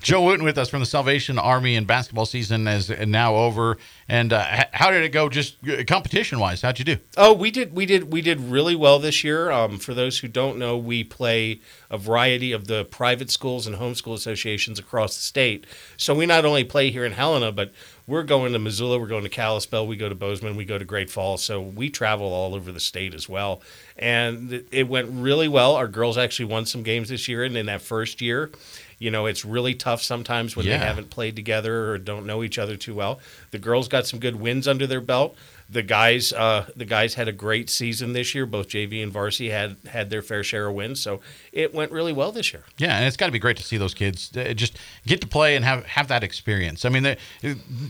Joe 0.00 0.22
Wooten 0.22 0.44
with 0.44 0.58
us 0.58 0.68
from 0.68 0.80
the 0.80 0.86
Salvation 0.86 1.38
Army 1.38 1.74
and 1.76 1.86
basketball 1.86 2.26
season 2.26 2.68
is 2.68 2.90
now 2.90 3.34
over. 3.34 3.78
And 4.08 4.32
uh, 4.32 4.64
how 4.72 4.90
did 4.90 5.02
it 5.02 5.08
go, 5.08 5.28
just 5.28 5.56
competition 5.88 6.38
wise? 6.38 6.60
How'd 6.62 6.78
you 6.78 6.84
do? 6.84 6.98
Oh, 7.16 7.32
we 7.32 7.50
did, 7.50 7.74
we 7.74 7.86
did, 7.86 8.12
we 8.12 8.20
did 8.20 8.38
really 8.38 8.76
well 8.76 8.98
this 8.98 9.24
year. 9.24 9.50
Um, 9.50 9.78
for 9.78 9.94
those 9.94 10.18
who 10.18 10.28
don't 10.28 10.58
know, 10.58 10.76
we 10.76 11.02
play 11.02 11.60
a 11.90 11.96
variety 11.96 12.52
of 12.52 12.66
the 12.66 12.84
private 12.84 13.30
schools 13.30 13.66
and 13.66 13.76
homeschool 13.76 14.14
associations 14.14 14.78
across 14.78 15.16
the 15.16 15.22
state. 15.22 15.66
So 15.96 16.14
we 16.14 16.26
not 16.26 16.44
only 16.44 16.64
play 16.64 16.90
here 16.90 17.06
in 17.06 17.12
Helena, 17.12 17.50
but 17.50 17.72
we're 18.06 18.22
going 18.22 18.52
to 18.52 18.58
Missoula, 18.58 18.98
we're 18.98 19.06
going 19.06 19.22
to 19.22 19.30
Kalispell, 19.30 19.86
we 19.86 19.96
go 19.96 20.08
to 20.08 20.14
Bozeman, 20.14 20.56
we 20.56 20.64
go 20.64 20.76
to 20.78 20.84
Great 20.84 21.08
Falls. 21.10 21.42
So 21.42 21.60
we 21.60 21.88
travel 21.88 22.26
all 22.32 22.54
over 22.54 22.70
the 22.70 22.80
state 22.80 23.14
as 23.14 23.28
well. 23.28 23.62
And 23.96 24.64
it- 24.70 24.88
went 24.88 25.08
really 25.10 25.48
well. 25.48 25.74
Our 25.74 25.88
girls 25.88 26.18
actually 26.18 26.46
won 26.46 26.66
some 26.66 26.82
games 26.82 27.08
this 27.08 27.28
year, 27.28 27.44
and 27.44 27.56
in 27.56 27.66
that 27.66 27.80
first 27.82 28.20
year. 28.20 28.50
You 28.98 29.10
know, 29.10 29.26
it's 29.26 29.44
really 29.44 29.74
tough 29.74 30.02
sometimes 30.02 30.54
when 30.56 30.66
Yeah. 30.66 30.78
they 30.78 30.84
haven't 30.84 31.10
played 31.10 31.34
together 31.34 31.90
or 31.90 31.98
don't 31.98 32.26
know 32.26 32.42
each 32.42 32.58
other 32.58 32.76
too 32.76 32.94
well. 32.94 33.18
The 33.50 33.58
girls 33.58 33.88
got 33.88 34.06
some 34.06 34.20
good 34.20 34.36
wins 34.36 34.68
under 34.68 34.86
their 34.86 35.00
belt. 35.00 35.36
The 35.74 35.82
guys, 35.82 36.32
uh, 36.32 36.66
the 36.76 36.84
guys 36.84 37.14
had 37.14 37.26
a 37.26 37.32
great 37.32 37.68
season 37.68 38.12
this 38.12 38.34
year. 38.34 38.46
Both 38.46 38.68
JV 38.68 39.02
and 39.02 39.12
varsity 39.12 39.50
had 39.50 39.76
had 39.86 40.08
their 40.08 40.22
fair 40.22 40.44
share 40.44 40.68
of 40.68 40.74
wins, 40.74 41.00
so 41.00 41.20
it 41.52 41.74
went 41.74 41.90
really 41.90 42.12
well 42.12 42.30
this 42.30 42.52
year. 42.52 42.62
Yeah, 42.78 42.96
and 42.96 43.04
it's 43.06 43.16
got 43.16 43.26
to 43.26 43.32
be 43.32 43.40
great 43.40 43.56
to 43.56 43.64
see 43.64 43.76
those 43.76 43.92
kids 43.92 44.30
uh, 44.36 44.54
just 44.54 44.78
get 45.06 45.20
to 45.20 45.26
play 45.26 45.56
and 45.56 45.64
have 45.64 45.84
have 45.86 46.08
that 46.08 46.22
experience. 46.22 46.84
I 46.84 46.90
mean, 46.90 47.16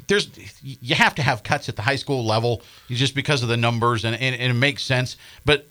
there's 0.07 0.31
you 0.63 0.95
have 0.95 1.15
to 1.17 1.23
have 1.23 1.43
cuts 1.43 1.69
at 1.69 1.77
the 1.77 1.83
high 1.83 1.97
school 1.97 2.25
level 2.25 2.63
just 2.89 3.15
because 3.15 3.43
of 3.43 3.49
the 3.51 3.57
numbers, 3.59 4.05
and, 4.05 4.17
and, 4.17 4.35
and 4.35 4.51
it 4.51 4.59
makes 4.59 4.83
sense. 4.83 5.17
But 5.45 5.67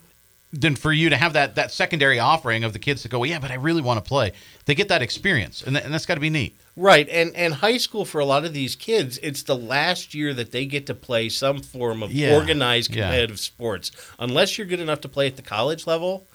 then 0.60 0.76
for 0.76 0.92
you 0.92 1.10
to 1.10 1.16
have 1.16 1.32
that 1.32 1.54
that 1.56 1.72
secondary 1.72 2.18
offering 2.18 2.64
of 2.64 2.72
the 2.72 2.78
kids 2.78 3.02
to 3.02 3.08
go, 3.08 3.18
well, 3.18 3.28
yeah, 3.30 3.38
but 3.38 3.50
I 3.50 3.54
really 3.54 3.82
want 3.82 4.02
to 4.02 4.08
play. 4.08 4.32
They 4.66 4.74
get 4.74 4.88
that 4.88 5.02
experience, 5.02 5.62
and, 5.62 5.76
that, 5.76 5.84
and 5.84 5.92
that's 5.92 6.06
got 6.06 6.14
to 6.14 6.20
be 6.20 6.30
neat. 6.30 6.56
Right, 6.76 7.08
and 7.08 7.34
and 7.36 7.54
high 7.54 7.76
school 7.76 8.04
for 8.04 8.20
a 8.20 8.24
lot 8.24 8.44
of 8.44 8.52
these 8.52 8.74
kids, 8.76 9.18
it's 9.22 9.42
the 9.42 9.56
last 9.56 10.14
year 10.14 10.34
that 10.34 10.50
they 10.52 10.66
get 10.66 10.86
to 10.86 10.94
play 10.94 11.28
some 11.28 11.60
form 11.60 12.02
of 12.02 12.12
Yeah, 12.12 12.34
organized 12.34 12.94
yeah. 12.94 13.04
competitive 13.04 13.40
sports. 13.40 13.92
Unless 14.18 14.58
you're 14.58 14.66
good 14.66 14.80
enough 14.80 15.00
to 15.02 15.08
play 15.08 15.26
at 15.26 15.36
the 15.36 15.42
college 15.42 15.86
level, 15.86 16.26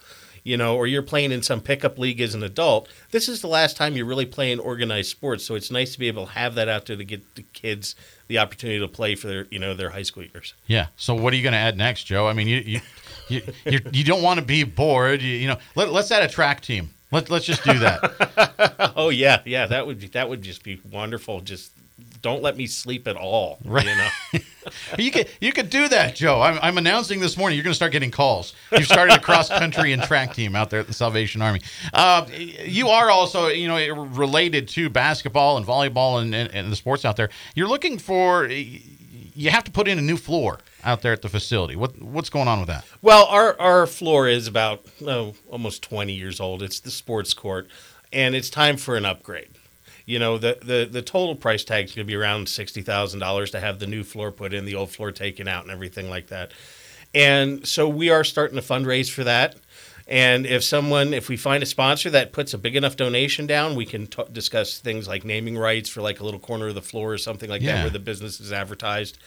you 0.44 0.56
know, 0.56 0.76
or 0.76 0.86
you're 0.86 1.02
playing 1.02 1.32
in 1.32 1.42
some 1.42 1.60
pickup 1.60 1.98
league 1.98 2.20
as 2.20 2.34
an 2.34 2.42
adult, 2.42 2.88
this 3.10 3.28
is 3.28 3.40
the 3.40 3.46
last 3.46 3.76
time 3.76 3.96
you're 3.96 4.06
really 4.06 4.26
playing 4.26 4.58
organized 4.58 5.10
sports. 5.10 5.44
So 5.44 5.54
it's 5.54 5.70
nice 5.70 5.92
to 5.92 5.98
be 5.98 6.08
able 6.08 6.26
to 6.26 6.32
have 6.32 6.54
that 6.54 6.68
out 6.68 6.86
there 6.86 6.96
to 6.96 7.04
get 7.04 7.34
the 7.34 7.42
kids 7.52 7.94
the 8.28 8.38
opportunity 8.38 8.78
to 8.78 8.88
play 8.88 9.16
for 9.16 9.26
their 9.26 9.46
you 9.50 9.58
know 9.58 9.74
their 9.74 9.90
high 9.90 10.02
school 10.02 10.22
years. 10.22 10.54
Yeah. 10.66 10.86
So 10.96 11.14
what 11.14 11.32
are 11.32 11.36
you 11.36 11.42
going 11.42 11.52
to 11.52 11.58
add 11.58 11.76
next, 11.76 12.04
Joe? 12.04 12.28
I 12.28 12.32
mean, 12.32 12.46
you 12.46 12.58
you 12.58 12.80
you, 13.28 13.42
you, 13.64 13.80
you 13.92 14.04
don't 14.04 14.22
want 14.22 14.40
to 14.40 14.46
be 14.46 14.64
bored. 14.64 15.22
You, 15.22 15.34
you 15.34 15.48
know, 15.48 15.58
let, 15.74 15.92
let's 15.92 16.10
add 16.10 16.22
a 16.22 16.28
track 16.28 16.60
team. 16.60 16.90
Let, 17.12 17.28
let's 17.30 17.44
just 17.44 17.64
do 17.64 17.78
that. 17.78 18.56
Oh 18.96 19.08
yeah, 19.08 19.40
yeah, 19.44 19.66
that 19.66 19.86
would 19.86 20.00
be, 20.00 20.08
that 20.08 20.28
would 20.28 20.42
just 20.42 20.62
be 20.62 20.80
wonderful. 20.90 21.40
Just 21.40 21.72
don't 22.22 22.42
let 22.42 22.56
me 22.56 22.66
sleep 22.66 23.08
at 23.08 23.16
all. 23.16 23.58
Right. 23.64 23.86
You 23.86 23.96
know. 23.96 24.44
you 24.98 25.10
could 25.10 25.28
you 25.40 25.52
could 25.52 25.70
do 25.70 25.88
that, 25.88 26.14
Joe. 26.14 26.40
I'm, 26.40 26.58
I'm 26.62 26.78
announcing 26.78 27.20
this 27.20 27.36
morning. 27.36 27.56
You're 27.56 27.64
going 27.64 27.72
to 27.72 27.76
start 27.76 27.92
getting 27.92 28.10
calls. 28.10 28.54
You've 28.72 28.86
started 28.86 29.16
a 29.16 29.20
cross 29.20 29.48
country 29.48 29.92
and 29.92 30.02
track 30.02 30.34
team 30.34 30.54
out 30.56 30.70
there 30.70 30.80
at 30.80 30.86
the 30.86 30.92
Salvation 30.92 31.42
Army. 31.42 31.60
Uh, 31.92 32.26
you 32.30 32.88
are 32.88 33.10
also 33.10 33.48
you 33.48 33.68
know 33.68 34.04
related 34.04 34.68
to 34.68 34.90
basketball 34.90 35.56
and 35.56 35.66
volleyball 35.66 36.20
and, 36.20 36.34
and, 36.34 36.52
and 36.54 36.72
the 36.72 36.76
sports 36.76 37.04
out 37.04 37.16
there. 37.16 37.30
You're 37.54 37.68
looking 37.68 37.98
for 37.98 38.48
you 39.40 39.50
have 39.50 39.64
to 39.64 39.70
put 39.70 39.88
in 39.88 39.98
a 39.98 40.02
new 40.02 40.16
floor 40.16 40.58
out 40.84 41.02
there 41.02 41.12
at 41.12 41.22
the 41.22 41.28
facility. 41.28 41.76
What 41.76 42.00
what's 42.00 42.30
going 42.30 42.48
on 42.48 42.58
with 42.58 42.68
that? 42.68 42.84
Well, 43.02 43.26
our 43.26 43.58
our 43.60 43.86
floor 43.86 44.28
is 44.28 44.46
about 44.46 44.84
oh, 45.06 45.34
almost 45.48 45.82
20 45.82 46.12
years 46.12 46.40
old. 46.40 46.62
It's 46.62 46.80
the 46.80 46.90
sports 46.90 47.34
court, 47.34 47.68
and 48.12 48.34
it's 48.34 48.50
time 48.50 48.76
for 48.76 48.96
an 48.96 49.04
upgrade. 49.04 49.48
You 50.10 50.18
know, 50.18 50.38
the 50.38 50.58
the, 50.60 50.88
the 50.90 51.02
total 51.02 51.36
price 51.36 51.62
tag 51.64 51.84
is 51.84 51.94
going 51.94 52.06
to 52.06 52.10
be 52.10 52.16
around 52.16 52.48
sixty 52.48 52.82
thousand 52.82 53.20
dollars 53.20 53.50
to 53.52 53.60
have 53.60 53.78
the 53.78 53.86
new 53.86 54.02
floor 54.02 54.32
put 54.32 54.52
in, 54.52 54.64
the 54.64 54.74
old 54.74 54.90
floor 54.90 55.12
taken 55.12 55.46
out, 55.46 55.62
and 55.62 55.70
everything 55.70 56.10
like 56.10 56.26
that. 56.28 56.50
And 57.14 57.66
so 57.66 57.88
we 57.88 58.10
are 58.10 58.24
starting 58.24 58.56
to 58.56 58.62
fundraise 58.62 59.10
for 59.10 59.24
that. 59.24 59.56
And 60.08 60.46
if 60.46 60.64
someone, 60.64 61.14
if 61.14 61.28
we 61.28 61.36
find 61.36 61.62
a 61.62 61.66
sponsor 61.66 62.10
that 62.10 62.32
puts 62.32 62.52
a 62.52 62.58
big 62.58 62.74
enough 62.74 62.96
donation 62.96 63.46
down, 63.46 63.76
we 63.76 63.86
can 63.86 64.08
t- 64.08 64.24
discuss 64.32 64.80
things 64.80 65.06
like 65.06 65.24
naming 65.24 65.56
rights 65.56 65.88
for 65.88 66.02
like 66.02 66.18
a 66.18 66.24
little 66.24 66.40
corner 66.40 66.66
of 66.68 66.74
the 66.74 66.82
floor 66.82 67.12
or 67.12 67.18
something 67.18 67.48
like 67.48 67.62
Yeah. 67.62 67.76
that 67.76 67.82
where 67.82 67.90
the 67.90 68.00
business 68.00 68.40
is 68.40 68.52
advertised. 68.52 69.18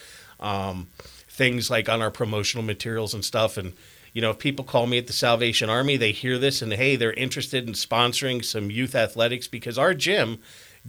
Um, 0.41 0.87
things 1.29 1.69
like 1.69 1.87
on 1.87 2.01
our 2.01 2.11
promotional 2.11 2.65
materials 2.65 3.13
and 3.13 3.23
stuff. 3.23 3.55
And, 3.57 3.73
you 4.11 4.21
know, 4.21 4.31
if 4.31 4.39
people 4.39 4.65
call 4.65 4.85
me 4.85 4.97
at 4.97 5.07
the 5.07 5.13
Salvation 5.13 5.69
Army, 5.69 5.95
they 5.95 6.11
hear 6.11 6.37
this 6.37 6.61
and, 6.61 6.73
hey, 6.73 6.97
they're 6.97 7.13
interested 7.13 7.65
in 7.65 7.73
sponsoring 7.73 8.43
some 8.43 8.69
youth 8.69 8.93
athletics 8.93 9.47
because 9.47 9.77
our 9.77 9.93
gym 9.93 10.39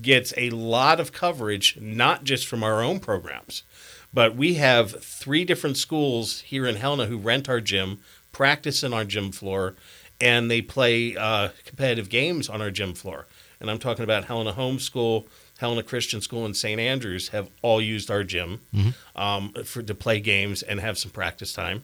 gets 0.01 0.35
a 0.37 0.51
lot 0.51 1.01
of 1.01 1.13
coverage, 1.13 1.79
not 1.81 2.25
just 2.25 2.47
from 2.47 2.63
our 2.63 2.83
own 2.83 3.01
programs, 3.01 3.63
but 4.13 4.37
we 4.37 4.55
have 4.55 5.03
three 5.03 5.45
different 5.45 5.77
schools 5.77 6.41
here 6.41 6.67
in 6.67 6.77
Helena 6.77 7.07
who 7.07 7.19
rent 7.19 7.49
our 7.49 7.61
gym, 7.61 7.99
practice 8.33 8.83
in 8.83 8.93
our 8.93 9.05
gym 9.05 9.33
floor, 9.33 9.75
and 10.21 10.51
they 10.51 10.63
play 10.63 11.17
uh, 11.17 11.49
competitive 11.65 12.09
games 12.09 12.49
on 12.49 12.61
our 12.63 12.71
gym 12.71 12.95
floor. 12.95 13.27
And 13.61 13.71
I'm 13.71 13.79
talking 13.79 14.05
about 14.05 14.25
Helena 14.25 14.53
Homeschool, 14.53 15.27
Helena 15.59 15.83
Christian 15.83 16.21
School, 16.21 16.45
and 16.45 16.57
St. 16.57 16.81
Andrews 16.81 17.29
have 17.29 17.49
all 17.63 17.81
used 17.81 18.11
our 18.11 18.25
gym 18.25 18.61
um, 19.17 19.53
for 19.65 19.83
to 19.83 19.95
play 19.95 20.21
games 20.21 20.63
and 20.63 20.81
have 20.81 20.99
some 20.99 21.11
practice 21.11 21.53
time. 21.53 21.83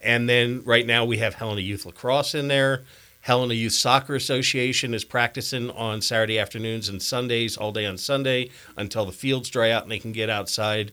And 0.00 0.28
then 0.28 0.62
right 0.64 0.86
now 0.86 1.04
we 1.04 1.18
have 1.18 1.34
Helena 1.34 1.60
Youth 1.60 1.84
Lacrosse 1.84 2.34
in 2.34 2.48
there. 2.48 2.84
Helena 3.28 3.52
Youth 3.52 3.74
Soccer 3.74 4.14
Association 4.14 4.94
is 4.94 5.04
practicing 5.04 5.70
on 5.72 6.00
Saturday 6.00 6.38
afternoons 6.38 6.88
and 6.88 7.02
Sundays, 7.02 7.58
all 7.58 7.72
day 7.72 7.84
on 7.84 7.98
Sunday 7.98 8.48
until 8.74 9.04
the 9.04 9.12
fields 9.12 9.50
dry 9.50 9.70
out 9.70 9.82
and 9.82 9.92
they 9.92 9.98
can 9.98 10.12
get 10.12 10.30
outside. 10.30 10.92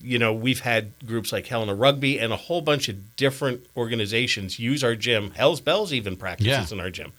You 0.00 0.20
know, 0.20 0.32
we've 0.32 0.60
had 0.60 0.92
groups 1.04 1.32
like 1.32 1.48
Helena 1.48 1.74
Rugby 1.74 2.20
and 2.20 2.32
a 2.32 2.36
whole 2.36 2.60
bunch 2.60 2.88
of 2.88 3.16
different 3.16 3.66
organizations 3.76 4.60
use 4.60 4.84
our 4.84 4.94
gym. 4.94 5.32
Hell's 5.32 5.60
Bells 5.60 5.92
even 5.92 6.16
practices 6.16 6.70
Yeah. 6.70 6.76
in 6.76 6.78
our 6.80 6.90
gym 6.90 7.12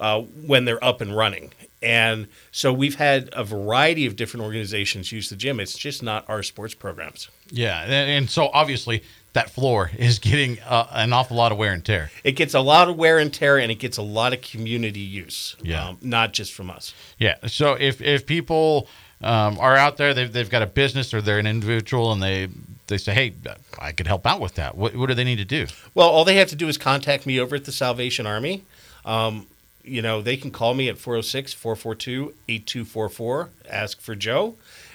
uh, 0.00 0.22
when 0.22 0.64
they're 0.64 0.82
up 0.84 1.00
and 1.00 1.16
running. 1.16 1.52
And 1.80 2.26
so 2.50 2.72
we've 2.72 2.96
had 2.96 3.28
a 3.32 3.44
variety 3.44 4.06
of 4.06 4.16
different 4.16 4.42
organizations 4.42 5.12
use 5.12 5.30
the 5.30 5.36
gym. 5.36 5.60
It's 5.60 5.78
just 5.78 6.02
not 6.02 6.28
our 6.28 6.42
sports 6.42 6.74
programs. 6.74 7.28
Yeah, 7.50 7.84
and, 7.84 7.92
and 7.92 8.28
so 8.28 8.50
obviously 8.52 9.04
that 9.32 9.50
floor 9.50 9.90
is 9.96 10.18
getting 10.18 10.60
uh, 10.60 10.86
an 10.92 11.12
awful 11.12 11.36
lot 11.36 11.52
of 11.52 11.58
wear 11.58 11.72
and 11.72 11.84
tear. 11.84 12.10
It 12.24 12.32
gets 12.32 12.54
a 12.54 12.60
lot 12.60 12.88
of 12.88 12.96
wear 12.96 13.18
and 13.18 13.32
tear, 13.32 13.58
and 13.58 13.70
it 13.70 13.76
gets 13.76 13.96
a 13.96 14.02
lot 14.02 14.32
of 14.32 14.42
community 14.42 15.00
use. 15.00 15.56
Yeah. 15.62 15.88
um, 15.88 15.98
not 16.02 16.32
just 16.32 16.52
from 16.52 16.70
us. 16.70 16.94
Yeah. 17.18 17.36
So 17.46 17.74
if 17.74 18.00
if 18.00 18.26
people 18.26 18.88
um, 19.22 19.58
are 19.58 19.76
out 19.76 19.96
there, 19.96 20.14
they've, 20.14 20.32
they've 20.32 20.50
got 20.50 20.62
a 20.62 20.66
business 20.66 21.14
or 21.14 21.22
they're 21.22 21.38
an 21.38 21.46
individual, 21.46 22.12
and 22.12 22.22
they 22.22 22.48
they 22.88 22.98
say, 22.98 23.14
hey, 23.14 23.32
I 23.78 23.92
could 23.92 24.06
help 24.06 24.26
out 24.26 24.40
with 24.40 24.54
that. 24.56 24.76
What 24.76 24.94
what 24.96 25.06
do 25.06 25.14
they 25.14 25.24
need 25.24 25.36
to 25.38 25.44
do? 25.44 25.66
Well, 25.94 26.08
all 26.08 26.24
they 26.24 26.36
have 26.36 26.48
to 26.48 26.56
do 26.56 26.68
is 26.68 26.76
contact 26.76 27.26
me 27.26 27.40
over 27.40 27.56
at 27.56 27.64
the 27.64 27.72
Salvation 27.72 28.26
Army. 28.26 28.64
Um, 29.04 29.46
you 29.84 30.02
know, 30.02 30.22
they 30.22 30.36
can 30.36 30.50
call 30.50 30.74
me 30.74 30.88
at 30.88 30.98
406 30.98 31.52
442 31.54 32.34
8244, 32.48 33.50
ask 33.68 34.00
for 34.00 34.14
Joe, 34.14 34.54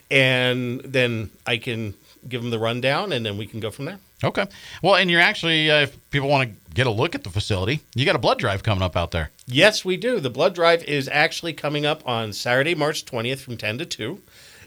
and 0.10 0.80
then 0.82 1.32
I 1.46 1.58
can 1.58 1.96
give 2.30 2.42
them 2.42 2.52
the 2.52 2.60
rundown, 2.60 3.12
and 3.12 3.26
then 3.26 3.38
we 3.38 3.46
can 3.46 3.60
go 3.60 3.72
from 3.72 3.86
there. 3.86 4.00
Okay. 4.24 4.48
Well, 4.82 4.96
and 4.96 5.12
you're 5.12 5.22
actually, 5.22 5.70
uh, 5.70 5.82
if 5.82 6.10
people 6.10 6.30
want 6.30 6.50
to 6.50 6.56
get 6.74 6.88
a 6.88 6.92
look 6.92 7.16
at 7.16 7.24
the 7.24 7.30
facility, 7.30 7.82
you 7.96 8.06
got 8.06 8.16
a 8.16 8.20
blood 8.20 8.40
drive 8.40 8.64
coming 8.64 8.82
up 8.82 8.96
out 8.96 9.12
there. 9.12 9.30
Yes, 9.46 9.86
we 9.86 9.98
do. 9.98 10.20
The 10.20 10.30
blood 10.30 10.56
drive 10.56 10.84
is 10.86 11.08
actually 11.08 11.54
coming 11.54 11.86
up 11.86 12.08
on 12.08 12.34
Saturday, 12.34 12.76
March 12.76 13.06
20th 13.06 13.40
from 13.40 13.58
10 13.58 13.78
to 13.80 13.86
2. 13.86 14.22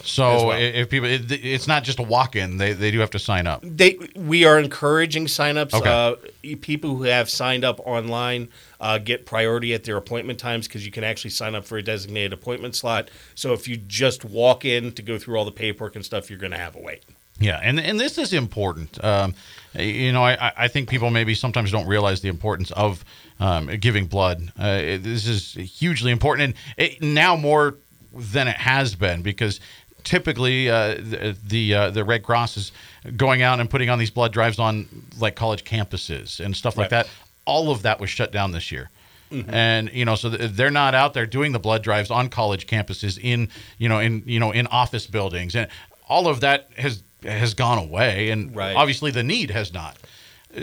So 0.01 0.47
well. 0.47 0.57
if 0.59 0.89
people, 0.89 1.07
it, 1.07 1.31
it's 1.31 1.67
not 1.67 1.83
just 1.83 1.99
a 1.99 2.03
walk-in; 2.03 2.57
they, 2.57 2.73
they 2.73 2.89
do 2.89 2.99
have 2.99 3.11
to 3.11 3.19
sign 3.19 3.45
up. 3.45 3.61
They 3.63 3.99
we 4.15 4.43
are 4.45 4.57
encouraging 4.57 5.27
signups. 5.27 5.73
Okay. 5.73 5.89
Uh, 5.89 6.55
people 6.61 6.95
who 6.95 7.03
have 7.03 7.29
signed 7.29 7.63
up 7.63 7.79
online 7.85 8.47
uh, 8.79 8.97
get 8.97 9.27
priority 9.27 9.73
at 9.75 9.83
their 9.83 9.97
appointment 9.97 10.39
times 10.39 10.67
because 10.67 10.83
you 10.83 10.91
can 10.91 11.03
actually 11.03 11.29
sign 11.29 11.53
up 11.53 11.63
for 11.63 11.77
a 11.77 11.83
designated 11.83 12.33
appointment 12.33 12.75
slot. 12.75 13.11
So 13.35 13.53
if 13.53 13.67
you 13.67 13.77
just 13.77 14.25
walk 14.25 14.65
in 14.65 14.91
to 14.93 15.03
go 15.03 15.19
through 15.19 15.37
all 15.37 15.45
the 15.45 15.51
paperwork 15.51 15.95
and 15.95 16.03
stuff, 16.03 16.29
you're 16.29 16.39
going 16.39 16.53
to 16.53 16.57
have 16.57 16.75
a 16.75 16.81
wait. 16.81 17.03
Yeah, 17.39 17.59
and 17.63 17.79
and 17.79 17.99
this 17.99 18.17
is 18.17 18.33
important. 18.33 19.01
Um, 19.03 19.33
you 19.73 20.11
know, 20.11 20.23
I, 20.23 20.51
I 20.57 20.67
think 20.67 20.89
people 20.89 21.09
maybe 21.09 21.35
sometimes 21.35 21.71
don't 21.71 21.87
realize 21.87 22.21
the 22.21 22.27
importance 22.29 22.71
of 22.71 23.05
um, 23.39 23.67
giving 23.79 24.07
blood. 24.07 24.51
Uh, 24.59 24.79
it- 24.81 25.03
this 25.03 25.25
is 25.27 25.53
hugely 25.53 26.11
important, 26.11 26.55
and 26.77 26.89
it, 26.89 27.01
now 27.01 27.35
more 27.35 27.75
than 28.13 28.47
it 28.47 28.57
has 28.57 28.95
been 28.95 29.21
because 29.21 29.59
typically 30.03 30.69
uh, 30.69 30.95
the 30.95 31.37
the, 31.45 31.73
uh, 31.73 31.89
the 31.91 32.03
Red 32.03 32.23
Cross 32.23 32.57
is 32.57 32.71
going 33.15 33.41
out 33.41 33.59
and 33.59 33.69
putting 33.69 33.89
on 33.89 33.99
these 33.99 34.09
blood 34.11 34.33
drives 34.33 34.59
on 34.59 34.87
like 35.19 35.35
college 35.35 35.63
campuses 35.63 36.39
and 36.43 36.55
stuff 36.55 36.75
like 36.77 36.85
Right. 36.91 37.03
that. 37.05 37.09
All 37.45 37.71
of 37.71 37.83
that 37.83 37.99
was 37.99 38.09
shut 38.09 38.31
down 38.31 38.51
this 38.51 38.71
year. 38.71 38.89
And 39.31 39.91
you 39.93 40.05
know, 40.05 40.15
so 40.15 40.29
they're 40.29 40.71
not 40.71 40.95
out 40.95 41.13
there 41.13 41.27
doing 41.27 41.51
the 41.51 41.59
blood 41.59 41.83
drives 41.83 42.09
on 42.09 42.29
college 42.29 42.65
campuses 42.65 43.19
in 43.21 43.49
you 43.77 43.87
know 43.87 43.99
in 43.99 44.23
you 44.25 44.39
know 44.39 44.51
in 44.51 44.65
office 44.67 45.05
buildings, 45.05 45.55
and 45.55 45.67
all 46.07 46.27
of 46.27 46.39
that 46.41 46.69
has 46.77 47.03
has 47.23 47.53
gone 47.53 47.77
away, 47.77 48.29
and 48.29 48.55
Right. 48.55 48.75
obviously 48.75 49.11
the 49.11 49.23
need 49.23 49.51
has 49.51 49.73
not. 49.73 49.97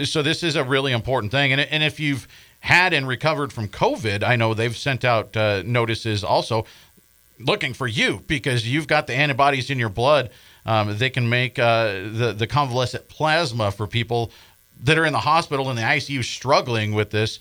So 0.04 0.22
this 0.22 0.42
is 0.42 0.56
a 0.56 0.64
really 0.64 0.92
important 0.92 1.30
thing, 1.32 1.52
and 1.52 1.60
and 1.60 1.82
if 1.82 2.00
you've 2.00 2.26
had 2.60 2.92
and 2.92 3.06
recovered 3.06 3.52
from 3.52 3.68
COVID, 3.68 4.24
I 4.24 4.34
know 4.36 4.54
they've 4.54 4.76
sent 4.76 5.04
out 5.04 5.36
uh, 5.36 5.62
notices 5.64 6.24
also 6.24 6.66
looking 7.38 7.74
for 7.74 7.86
you 7.86 8.22
because 8.26 8.66
you've 8.66 8.86
got 8.88 9.06
the 9.06 9.14
antibodies 9.14 9.70
in 9.70 9.78
your 9.78 9.90
blood. 9.90 10.30
Um, 10.64 10.96
they 10.98 11.10
can 11.10 11.28
make 11.28 11.58
uh, 11.58 11.92
the 12.10 12.34
the 12.36 12.46
convalescent 12.46 13.08
plasma 13.08 13.70
for 13.70 13.86
people 13.86 14.32
that 14.84 14.98
are 14.98 15.04
in 15.04 15.12
the 15.12 15.20
hospital 15.20 15.70
in 15.70 15.76
the 15.76 15.82
ICU 15.82 16.24
struggling 16.24 16.92
with 16.92 17.10
this. 17.10 17.38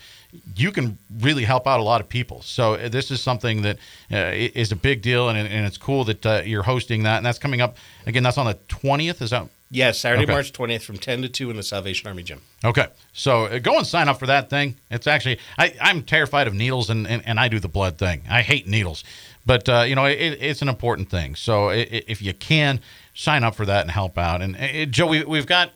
You 0.55 0.71
can 0.71 0.97
really 1.19 1.43
help 1.45 1.65
out 1.67 1.79
a 1.79 1.83
lot 1.83 2.01
of 2.01 2.09
people. 2.09 2.41
So 2.41 2.73
uh, 2.73 2.89
this 2.89 3.09
is 3.11 3.21
something 3.21 3.61
that 3.61 3.77
uh, 4.11 4.31
is 4.33 4.71
a 4.71 4.75
big 4.75 5.01
deal, 5.01 5.29
and, 5.29 5.37
and 5.37 5.65
it's 5.65 5.77
cool 5.77 6.03
that 6.05 6.25
uh, 6.25 6.41
you're 6.45 6.63
hosting 6.63 7.03
that. 7.03 7.17
And 7.17 7.25
that's 7.25 7.39
coming 7.39 7.61
up 7.61 7.77
again. 8.05 8.23
That's 8.23 8.37
on 8.37 8.45
the 8.45 8.57
twentieth. 8.67 9.21
Is 9.21 9.29
that 9.29 9.47
Yes, 9.71 9.99
Saturday, 9.99 10.23
Okay. 10.23 10.31
March 10.31 10.53
20th 10.53 10.83
from 10.83 10.97
10 10.97 11.23
to 11.23 11.27
2 11.29 11.49
in 11.49 11.57
the 11.57 11.63
Salvation 11.63 12.07
Army 12.07 12.21
gym. 12.21 12.39
Okay, 12.63 12.85
so 13.13 13.45
uh, 13.45 13.57
go 13.57 13.77
and 13.79 13.85
sign 13.85 14.07
up 14.07 14.19
for 14.19 14.27
that 14.27 14.47
thing. 14.49 14.75
It's 14.91 15.07
actually 15.07 15.39
I, 15.57 15.73
I'm 15.81 16.03
terrified 16.03 16.45
of 16.47 16.53
needles, 16.53 16.89
and, 16.91 17.07
and, 17.07 17.23
and 17.25 17.39
I 17.39 17.47
do 17.47 17.59
the 17.59 17.67
blood 17.67 17.97
thing. 17.97 18.21
I 18.29 18.41
hate 18.43 18.67
needles, 18.67 19.03
but 19.45 19.67
uh, 19.67 19.81
you 19.81 19.95
know 19.95 20.05
it, 20.05 20.37
it's 20.39 20.61
an 20.61 20.69
important 20.69 21.09
thing. 21.09 21.35
So 21.35 21.69
if 21.69 22.21
you 22.21 22.33
can 22.33 22.79
sign 23.15 23.43
up 23.43 23.55
for 23.55 23.65
that 23.65 23.81
and 23.81 23.91
help 23.91 24.17
out, 24.17 24.41
and 24.41 24.55
uh, 24.55 24.85
Joe, 24.85 25.07
we, 25.07 25.23
we've 25.23 25.47
got 25.47 25.71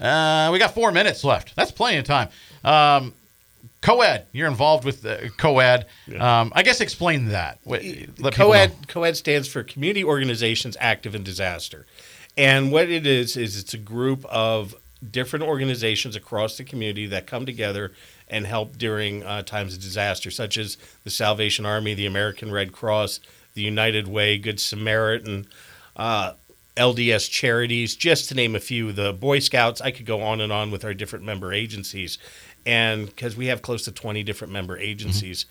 uh, 0.00 0.50
we 0.52 0.58
got 0.58 0.74
four 0.74 0.92
minutes 0.92 1.24
left. 1.24 1.54
That's 1.56 1.70
plenty 1.70 1.98
of 1.98 2.04
time. 2.04 2.28
Um, 2.64 3.14
COAD, 3.82 4.24
you're 4.32 4.48
involved 4.48 4.84
with 4.84 5.04
uh, 5.04 5.28
COAD. 5.36 5.84
Um, 6.18 6.52
I 6.54 6.62
guess 6.62 6.80
explain 6.80 7.28
that. 7.28 7.58
Let 8.18 8.34
COAD. 8.34 8.88
COAD 8.88 9.16
stands 9.16 9.46
for 9.46 9.62
Community 9.62 10.02
Organizations 10.02 10.76
Active 10.80 11.14
in 11.14 11.22
Disaster. 11.22 11.86
And 12.36 12.72
what 12.72 12.88
it 12.88 13.06
is, 13.06 13.36
is 13.36 13.58
it's 13.58 13.74
a 13.74 13.78
group 13.78 14.24
of 14.24 14.74
different 15.10 15.44
organizations 15.44 16.16
across 16.16 16.56
the 16.56 16.64
community 16.64 17.06
that 17.06 17.26
come 17.26 17.44
together 17.44 17.92
and 18.28 18.46
help 18.46 18.78
during 18.78 19.22
uh, 19.22 19.42
times 19.42 19.74
of 19.74 19.82
disaster, 19.82 20.30
such 20.30 20.56
as 20.56 20.78
the 21.04 21.10
Salvation 21.10 21.66
Army, 21.66 21.94
the 21.94 22.06
American 22.06 22.50
Red 22.50 22.72
Cross, 22.72 23.20
the 23.52 23.60
United 23.60 24.08
Way, 24.08 24.38
Good 24.38 24.58
Samaritan, 24.58 25.46
uh, 25.96 26.32
LDS 26.76 27.30
Charities, 27.30 27.94
just 27.94 28.28
to 28.28 28.34
name 28.34 28.56
a 28.56 28.60
few. 28.60 28.92
The 28.92 29.12
Boy 29.12 29.38
Scouts, 29.38 29.80
I 29.80 29.90
could 29.90 30.06
go 30.06 30.22
on 30.22 30.40
and 30.40 30.52
on 30.52 30.70
with 30.70 30.84
our 30.84 30.94
different 30.94 31.24
member 31.24 31.52
agencies. 31.52 32.18
And 32.66 33.06
because 33.06 33.36
we 33.36 33.46
have 33.46 33.62
close 33.62 33.84
to 33.84 33.92
20 33.92 34.22
different 34.22 34.52
member 34.52 34.76
agencies. 34.78 35.46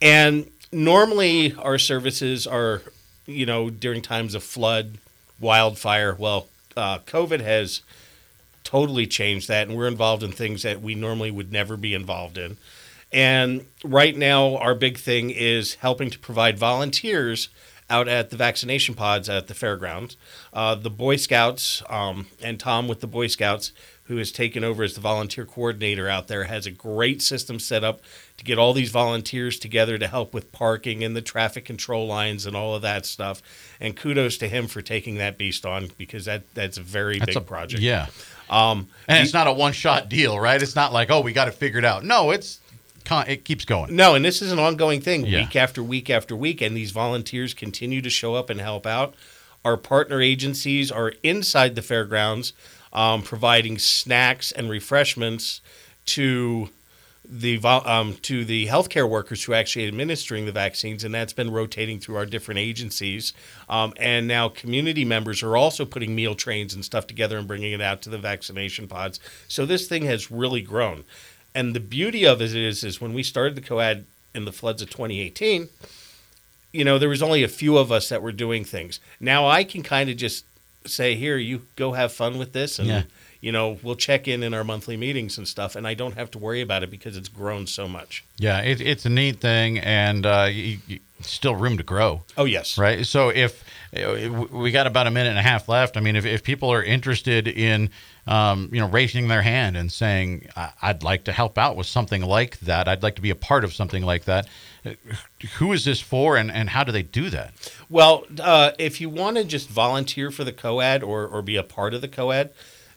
And 0.00 0.50
normally 0.72 1.54
our 1.54 1.78
services 1.78 2.46
are, 2.46 2.82
you 3.26 3.46
know, 3.46 3.70
during 3.70 4.02
times 4.02 4.34
of 4.34 4.42
flood, 4.42 4.98
wildfire. 5.40 6.14
Well, 6.18 6.48
uh, 6.76 6.98
COVID 7.00 7.40
has 7.40 7.82
totally 8.64 9.06
changed 9.06 9.48
that, 9.48 9.66
and 9.66 9.76
we're 9.76 9.88
involved 9.88 10.22
in 10.22 10.30
things 10.30 10.62
that 10.62 10.82
we 10.82 10.94
normally 10.94 11.30
would 11.30 11.50
never 11.50 11.76
be 11.76 11.94
involved 11.94 12.36
in. 12.36 12.58
And 13.12 13.64
right 13.82 14.14
now, 14.14 14.56
our 14.56 14.74
big 14.74 14.98
thing 14.98 15.30
is 15.30 15.74
helping 15.76 16.10
to 16.10 16.18
provide 16.18 16.58
volunteers 16.58 17.48
out 17.90 18.08
at 18.08 18.30
the 18.30 18.36
vaccination 18.36 18.94
pods 18.94 19.28
at 19.28 19.46
the 19.46 19.54
fairgrounds. 19.54 20.16
Uh, 20.52 20.74
the 20.74 20.90
Boy 20.90 21.16
Scouts 21.16 21.82
um, 21.88 22.26
and 22.42 22.60
Tom 22.60 22.86
with 22.88 23.00
the 23.00 23.06
Boy 23.06 23.26
Scouts, 23.28 23.72
who 24.04 24.16
has 24.18 24.30
taken 24.32 24.62
over 24.64 24.82
as 24.82 24.94
the 24.94 25.00
volunteer 25.00 25.44
coordinator 25.44 26.08
out 26.08 26.28
there, 26.28 26.44
has 26.44 26.66
a 26.66 26.70
great 26.70 27.22
system 27.22 27.58
set 27.58 27.84
up 27.84 28.00
to 28.36 28.44
get 28.44 28.58
all 28.58 28.72
these 28.72 28.90
volunteers 28.90 29.58
together 29.58 29.98
to 29.98 30.06
help 30.06 30.32
with 30.32 30.52
parking 30.52 31.02
and 31.02 31.16
the 31.16 31.22
traffic 31.22 31.64
control 31.64 32.06
lines 32.06 32.46
and 32.46 32.56
all 32.56 32.74
of 32.74 32.82
that 32.82 33.04
stuff. 33.04 33.42
And 33.80 33.96
kudos 33.96 34.38
to 34.38 34.48
him 34.48 34.66
for 34.66 34.80
taking 34.82 35.16
that 35.16 35.38
beast 35.38 35.64
on 35.66 35.90
because 35.98 36.26
that 36.26 36.52
that's 36.54 36.78
a 36.78 36.82
very 36.82 37.18
That's 37.18 37.34
big 37.34 37.36
a 37.36 37.40
project. 37.40 37.82
Yeah, 37.82 38.06
Um, 38.50 38.88
and 39.08 39.22
it's 39.22 39.34
not 39.34 39.46
a 39.46 39.52
one-shot 39.52 40.08
deal, 40.08 40.38
right? 40.38 40.62
It's 40.62 40.76
not 40.76 40.92
like 40.92 41.10
oh, 41.10 41.20
we 41.20 41.32
got 41.32 41.48
it 41.48 41.54
figured 41.54 41.84
out. 41.84 42.04
No, 42.04 42.30
it's 42.30 42.60
con- 43.08 43.28
it 43.28 43.44
keeps 43.44 43.64
going. 43.64 43.94
No, 43.96 44.14
and 44.14 44.24
this 44.24 44.42
is 44.42 44.52
an 44.52 44.58
ongoing 44.58 45.00
thing, 45.00 45.26
Yeah. 45.26 45.40
week 45.40 45.56
after 45.56 45.82
week 45.82 46.10
after 46.10 46.36
week, 46.36 46.60
and 46.60 46.76
these 46.76 46.90
volunteers 46.90 47.54
continue 47.54 48.02
to 48.02 48.10
show 48.10 48.34
up 48.34 48.50
and 48.50 48.60
help 48.60 48.86
out. 48.86 49.14
Our 49.64 49.76
partner 49.76 50.20
agencies 50.22 50.90
are 50.92 51.12
inside 51.22 51.74
the 51.74 51.82
fairgrounds, 51.82 52.52
um, 52.92 53.22
providing 53.22 53.78
snacks 53.78 54.52
and 54.52 54.70
refreshments 54.70 55.60
to 56.06 56.70
the 57.30 57.58
um, 57.62 58.14
to 58.22 58.44
the 58.44 58.66
healthcare 58.68 59.06
workers 59.08 59.44
who 59.44 59.52
are 59.52 59.56
actually 59.56 59.86
administering 59.86 60.46
the 60.46 60.52
vaccines, 60.52 61.04
and 61.04 61.14
that's 61.14 61.34
been 61.34 61.50
rotating 61.50 62.00
through 62.00 62.16
our 62.16 62.24
different 62.24 62.58
agencies. 62.58 63.34
Um, 63.68 63.92
and 63.98 64.26
now 64.26 64.48
community 64.48 65.04
members 65.04 65.42
are 65.42 65.54
also 65.54 65.84
putting 65.84 66.14
meal 66.14 66.34
trains 66.34 66.72
and 66.72 66.82
stuff 66.82 67.06
together 67.06 67.36
and 67.36 67.46
bringing 67.46 67.72
it 67.72 67.82
out 67.82 68.00
to 68.02 68.08
the 68.10 68.16
vaccination 68.16 68.88
pods. 68.88 69.20
So 69.46 69.66
this 69.66 69.86
thing 69.88 70.04
has 70.06 70.30
really 70.30 70.62
grown. 70.62 71.04
And 71.54 71.74
the 71.74 71.80
beauty 71.80 72.24
of 72.26 72.40
it 72.42 72.54
is, 72.54 72.84
is 72.84 73.00
when 73.00 73.14
we 73.14 73.22
started 73.22 73.54
the 73.56 73.60
COAD 73.60 74.04
in 74.34 74.44
the 74.44 74.52
floods 74.52 74.82
of 74.82 74.90
2018, 74.90 75.68
you 76.72 76.84
know, 76.84 76.98
there 76.98 77.08
was 77.08 77.22
only 77.22 77.42
a 77.42 77.48
few 77.48 77.78
of 77.78 77.90
us 77.90 78.08
that 78.10 78.22
were 78.22 78.32
doing 78.32 78.64
things. 78.64 79.00
Now 79.18 79.46
I 79.48 79.64
can 79.64 79.82
kind 79.82 80.10
of 80.10 80.16
just 80.16 80.44
say, 80.86 81.14
here, 81.14 81.36
you 81.36 81.62
go 81.76 81.92
have 81.92 82.12
fun 82.12 82.38
with 82.38 82.52
this, 82.52 82.78
and 82.78 82.88
Yeah. 82.88 83.02
you 83.40 83.52
know, 83.52 83.78
we'll 83.82 83.96
check 83.96 84.28
in 84.28 84.42
in 84.42 84.52
our 84.54 84.64
monthly 84.64 84.96
meetings 84.96 85.38
and 85.38 85.48
stuff, 85.48 85.74
and 85.76 85.86
I 85.86 85.94
don't 85.94 86.14
have 86.14 86.30
to 86.32 86.38
worry 86.38 86.60
about 86.60 86.82
it 86.82 86.90
because 86.90 87.16
it's 87.16 87.28
grown 87.28 87.66
so 87.66 87.88
much. 87.88 88.24
Yeah, 88.38 88.60
it, 88.60 88.80
it's 88.80 89.04
a 89.06 89.10
neat 89.10 89.40
thing, 89.40 89.78
and 89.78 90.24
uh, 90.26 90.48
you, 90.50 90.78
you- 90.86 91.00
still 91.28 91.54
room 91.54 91.76
to 91.76 91.82
grow. 91.82 92.22
Oh 92.36 92.44
yes. 92.44 92.78
Right. 92.78 93.06
So 93.06 93.30
if 93.30 93.64
uh, 93.96 94.46
we 94.50 94.70
got 94.70 94.86
about 94.86 95.06
a 95.06 95.10
minute 95.10 95.30
and 95.30 95.38
a 95.38 95.42
half 95.42 95.68
left, 95.68 95.96
I 95.96 96.00
mean, 96.00 96.16
if, 96.16 96.26
if 96.26 96.42
people 96.42 96.70
are 96.72 96.82
interested 96.82 97.48
in, 97.48 97.90
um, 98.26 98.68
you 98.72 98.80
know, 98.80 98.88
raising 98.88 99.28
their 99.28 99.42
hand 99.42 99.76
and 99.76 99.90
saying, 99.90 100.48
I'd 100.82 101.02
like 101.02 101.24
to 101.24 101.32
help 101.32 101.56
out 101.56 101.76
with 101.76 101.86
something 101.86 102.22
like 102.22 102.60
that, 102.60 102.88
I'd 102.88 103.02
like 103.02 103.16
to 103.16 103.22
be 103.22 103.30
a 103.30 103.34
part 103.34 103.64
of 103.64 103.72
something 103.72 104.02
like 104.02 104.24
that, 104.24 104.46
uh, 104.84 104.92
who 105.56 105.72
is 105.72 105.84
this 105.84 106.00
for 106.00 106.36
and, 106.36 106.50
and 106.50 106.70
how 106.70 106.84
do 106.84 106.92
they 106.92 107.02
do 107.02 107.30
that? 107.30 107.54
Well, 107.88 108.24
uh, 108.40 108.72
if 108.78 109.00
you 109.00 109.08
want 109.08 109.36
to 109.38 109.44
just 109.44 109.68
volunteer 109.68 110.30
for 110.30 110.44
the 110.44 110.52
COAD 110.52 111.02
or, 111.02 111.26
or 111.26 111.40
be 111.40 111.56
a 111.56 111.62
part 111.62 111.94
of 111.94 112.00
the 112.00 112.08
COAD, 112.08 112.50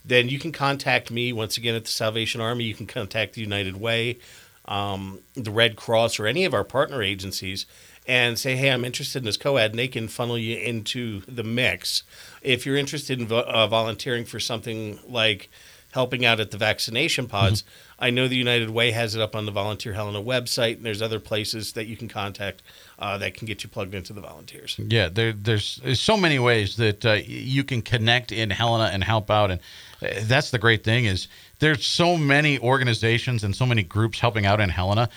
then 0.04 0.30
you 0.30 0.40
can 0.40 0.52
contact 0.52 1.12
me 1.12 1.32
once 1.32 1.58
again 1.58 1.76
at 1.76 1.86
the 1.86 1.92
Salvation 1.92 2.42
Army. 2.42 2.64
You 2.64 2.74
can 2.74 2.88
contact 2.88 3.34
the 3.34 3.42
United 3.42 3.80
Way, 3.80 4.18
um, 4.66 5.20
the 5.36 5.52
Red 5.52 5.76
Cross, 5.76 6.20
or 6.20 6.28
any 6.28 6.44
of 6.44 6.54
our 6.54 6.64
partner 6.64 7.02
agencies 7.02 7.66
and 8.08 8.38
say, 8.38 8.56
hey, 8.56 8.70
I'm 8.70 8.84
interested 8.84 9.20
in 9.20 9.26
this 9.26 9.38
COAD, 9.38 9.72
and 9.72 9.80
they 9.80 9.88
can 9.88 10.08
funnel 10.08 10.38
you 10.38 10.58
into 10.58 11.22
the 11.28 11.44
mix. 11.44 12.04
If 12.42 12.66
you're 12.66 12.78
interested 12.78 13.20
in 13.20 13.28
vo- 13.28 13.42
uh, 13.42 13.68
volunteering 13.68 14.26
for 14.26 14.40
something 14.40 15.00
like 15.08 15.50
helping 15.94 16.26
out 16.26 16.40
at 16.40 16.52
the 16.52 16.58
vaccination 16.58 17.28
pods, 17.28 17.62
mm-hmm. 17.62 18.04
I 18.04 18.10
know 18.10 18.28
the 18.28 18.36
United 18.36 18.72
Way 18.72 18.92
has 18.92 19.14
it 19.14 19.22
up 19.22 19.36
on 19.36 19.46
the 19.46 19.52
Volunteer 19.52 19.94
Helena 19.94 20.22
website, 20.22 20.78
and 20.78 20.86
there's 20.86 21.02
other 21.02 21.20
places 21.20 21.74
that 21.74 21.86
you 21.86 21.96
can 21.96 22.08
contact 22.08 22.64
uh, 22.98 23.18
that 23.20 23.36
can 23.36 23.46
get 23.46 23.64
you 23.64 23.70
plugged 23.70 23.94
into 23.94 24.14
the 24.14 24.22
volunteers. 24.22 24.80
Yeah, 24.80 25.10
there, 25.10 25.34
there's, 25.34 25.80
there's 25.84 26.00
so 26.00 26.18
many 26.18 26.40
ways 26.40 26.78
that 26.78 27.06
uh, 27.06 27.20
you 27.24 27.64
can 27.64 27.84
connect 27.84 28.32
in 28.32 28.50
Helena 28.50 28.90
and 28.92 29.04
help 29.04 29.30
out, 29.30 29.52
and 29.52 29.62
uh, 30.02 30.08
that's 30.24 30.50
the 30.50 30.58
great 30.58 30.84
thing 30.84 31.06
is 31.06 31.28
there's 31.60 31.86
so 31.86 32.18
many 32.18 32.58
organizations 32.58 33.44
and 33.44 33.56
so 33.56 33.68
many 33.68 33.84
groups 33.84 34.20
helping 34.20 34.48
out 34.48 34.60
in 34.60 34.70
Helena 34.70 35.08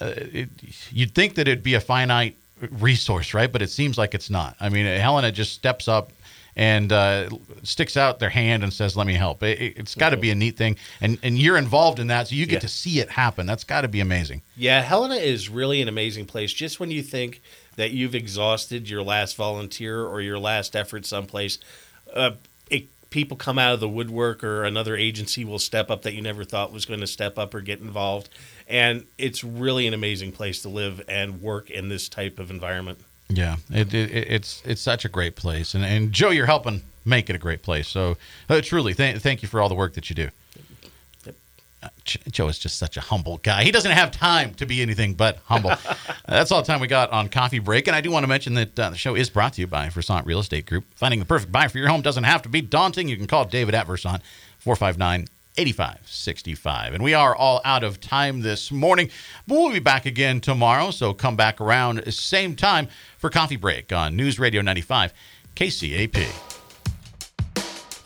uh, 0.00 0.12
it, 0.16 0.48
you'd 0.90 1.14
think 1.14 1.34
that 1.34 1.48
it'd 1.48 1.62
be 1.62 1.74
a 1.74 1.80
finite 1.80 2.36
resource, 2.70 3.34
right? 3.34 3.50
But 3.50 3.62
it 3.62 3.70
seems 3.70 3.98
like 3.98 4.14
it's 4.14 4.30
not. 4.30 4.56
I 4.60 4.68
mean, 4.68 4.86
Helena 4.86 5.32
just 5.32 5.52
steps 5.52 5.88
up 5.88 6.12
and 6.56 6.92
uh, 6.92 7.28
sticks 7.62 7.96
out 7.96 8.18
their 8.18 8.30
hand 8.30 8.62
and 8.62 8.72
says, 8.72 8.96
"Let 8.96 9.06
me 9.06 9.14
help." 9.14 9.42
It, 9.42 9.78
has 9.78 9.94
got 9.94 10.10
to 10.10 10.16
be 10.16 10.30
a 10.30 10.34
neat 10.34 10.56
thing, 10.56 10.76
and 11.00 11.18
and 11.22 11.38
you're 11.38 11.56
involved 11.56 11.98
in 11.98 12.08
that, 12.08 12.28
so 12.28 12.34
you 12.34 12.46
get 12.46 12.54
yeah. 12.54 12.60
to 12.60 12.68
see 12.68 13.00
it 13.00 13.10
happen. 13.10 13.46
That's 13.46 13.64
got 13.64 13.82
to 13.82 13.88
be 13.88 14.00
amazing. 14.00 14.42
Yeah, 14.56 14.82
Helena 14.82 15.16
is 15.16 15.48
really 15.48 15.80
an 15.80 15.88
amazing 15.88 16.26
place. 16.26 16.52
Just 16.52 16.80
when 16.80 16.90
you 16.90 17.02
think 17.02 17.40
that 17.76 17.92
you've 17.92 18.14
exhausted 18.14 18.90
your 18.90 19.02
last 19.02 19.36
volunteer 19.36 20.04
or 20.04 20.20
your 20.20 20.38
last 20.38 20.76
effort 20.76 21.06
someplace, 21.06 21.58
uh, 22.12 22.32
it, 22.70 22.88
people 23.10 23.36
come 23.36 23.58
out 23.58 23.72
of 23.72 23.80
the 23.80 23.88
woodwork, 23.88 24.42
or 24.42 24.64
another 24.64 24.96
agency 24.96 25.44
will 25.44 25.58
step 25.58 25.90
up 25.90 26.02
that 26.02 26.14
you 26.14 26.22
never 26.22 26.44
thought 26.44 26.72
was 26.72 26.84
going 26.84 27.00
to 27.00 27.06
step 27.06 27.38
up 27.38 27.54
or 27.54 27.60
get 27.60 27.80
involved, 27.80 28.28
and 28.70 29.04
it's 29.18 29.44
really 29.44 29.86
an 29.86 29.94
amazing 29.94 30.32
place 30.32 30.62
to 30.62 30.68
live 30.68 31.02
and 31.08 31.42
work 31.42 31.68
in 31.68 31.88
this 31.88 32.08
type 32.08 32.38
of 32.38 32.50
environment. 32.50 33.00
Yeah, 33.28 33.56
it, 33.70 33.92
it, 33.92 34.10
it's 34.12 34.62
it's 34.64 34.80
such 34.80 35.04
a 35.04 35.08
great 35.08 35.36
place, 35.36 35.74
and 35.74 35.84
and 35.84 36.12
Joe, 36.12 36.30
you're 36.30 36.46
helping 36.46 36.82
make 37.04 37.28
it 37.28 37.36
a 37.36 37.38
great 37.38 37.62
place. 37.62 37.88
So 37.88 38.16
uh, 38.48 38.60
truly, 38.60 38.94
th- 38.94 39.18
thank 39.18 39.42
you 39.42 39.48
for 39.48 39.60
all 39.60 39.68
the 39.68 39.74
work 39.74 39.94
that 39.94 40.10
you 40.10 40.16
do. 40.16 40.28
Uh, 41.82 41.88
Joe 42.04 42.48
is 42.48 42.58
just 42.58 42.78
such 42.78 42.98
a 42.98 43.00
humble 43.00 43.38
guy. 43.38 43.64
He 43.64 43.70
doesn't 43.70 43.90
have 43.90 44.10
time 44.10 44.52
to 44.54 44.66
be 44.66 44.82
anything 44.82 45.14
but 45.14 45.38
humble. 45.46 45.72
That's 46.28 46.52
all 46.52 46.60
the 46.60 46.66
time 46.66 46.80
we 46.80 46.86
got 46.86 47.10
on 47.10 47.30
Coffee 47.30 47.58
Break. 47.58 47.86
And 47.86 47.96
I 47.96 48.02
do 48.02 48.10
want 48.10 48.22
to 48.24 48.26
mention 48.26 48.52
that 48.54 48.78
uh, 48.78 48.90
the 48.90 48.96
show 48.96 49.14
is 49.14 49.30
brought 49.30 49.54
to 49.54 49.62
you 49.62 49.66
by 49.66 49.88
Versant 49.88 50.26
Real 50.26 50.40
Estate 50.40 50.66
Group. 50.66 50.84
Finding 50.94 51.20
the 51.20 51.24
perfect 51.24 51.52
buy 51.52 51.68
for 51.68 51.78
your 51.78 51.88
home 51.88 52.02
doesn't 52.02 52.24
have 52.24 52.42
to 52.42 52.50
be 52.50 52.60
daunting. 52.60 53.08
You 53.08 53.16
can 53.16 53.26
call 53.26 53.46
David 53.46 53.74
at 53.74 53.86
Versant, 53.86 54.20
459 54.58 55.26
8565. 55.60 56.94
And 56.94 57.04
we 57.04 57.12
are 57.12 57.36
all 57.36 57.60
out 57.66 57.84
of 57.84 58.00
time 58.00 58.40
this 58.40 58.72
morning, 58.72 59.10
but 59.46 59.56
we'll 59.56 59.72
be 59.72 59.78
back 59.78 60.06
again 60.06 60.40
tomorrow. 60.40 60.90
So 60.90 61.12
come 61.12 61.36
back 61.36 61.60
around 61.60 62.10
same 62.14 62.56
time 62.56 62.88
for 63.18 63.28
Coffee 63.28 63.56
Break 63.56 63.92
on 63.92 64.16
News 64.16 64.38
Radio 64.38 64.62
95 64.62 65.12
KCAP. 65.54 66.26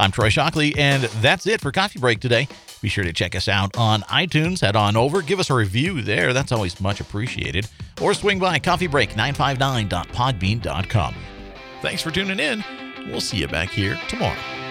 I'm 0.01 0.11
Troy 0.11 0.31
Shockley, 0.31 0.75
and 0.77 1.05
that's 1.05 1.47
it 1.47 1.61
for 1.61 1.71
Coffee 1.71 2.01
Break 2.01 2.19
today. 2.19 2.49
Be 2.83 2.89
sure 2.89 3.05
to 3.05 3.13
check 3.13 3.37
us 3.37 3.47
out 3.47 3.77
on 3.77 4.01
iTunes. 4.03 4.61
Head 4.61 4.75
on 4.75 4.97
over, 4.97 5.23
give 5.23 5.39
us 5.39 5.49
a 5.49 5.55
review 5.55 6.03
there. 6.03 6.33
That's 6.33 6.51
always 6.51 6.81
much 6.81 6.99
appreciated. 7.01 7.69
Or 8.03 8.15
swing 8.15 8.41
by 8.41 8.59
coffeebreak959.podbean.com. 8.59 11.15
Thanks 11.83 12.03
for 12.03 12.11
tuning 12.11 12.41
in. 12.41 12.65
We'll 13.07 13.21
see 13.21 13.37
you 13.37 13.47
back 13.47 13.71
here 13.71 13.97
tomorrow. 14.09 14.64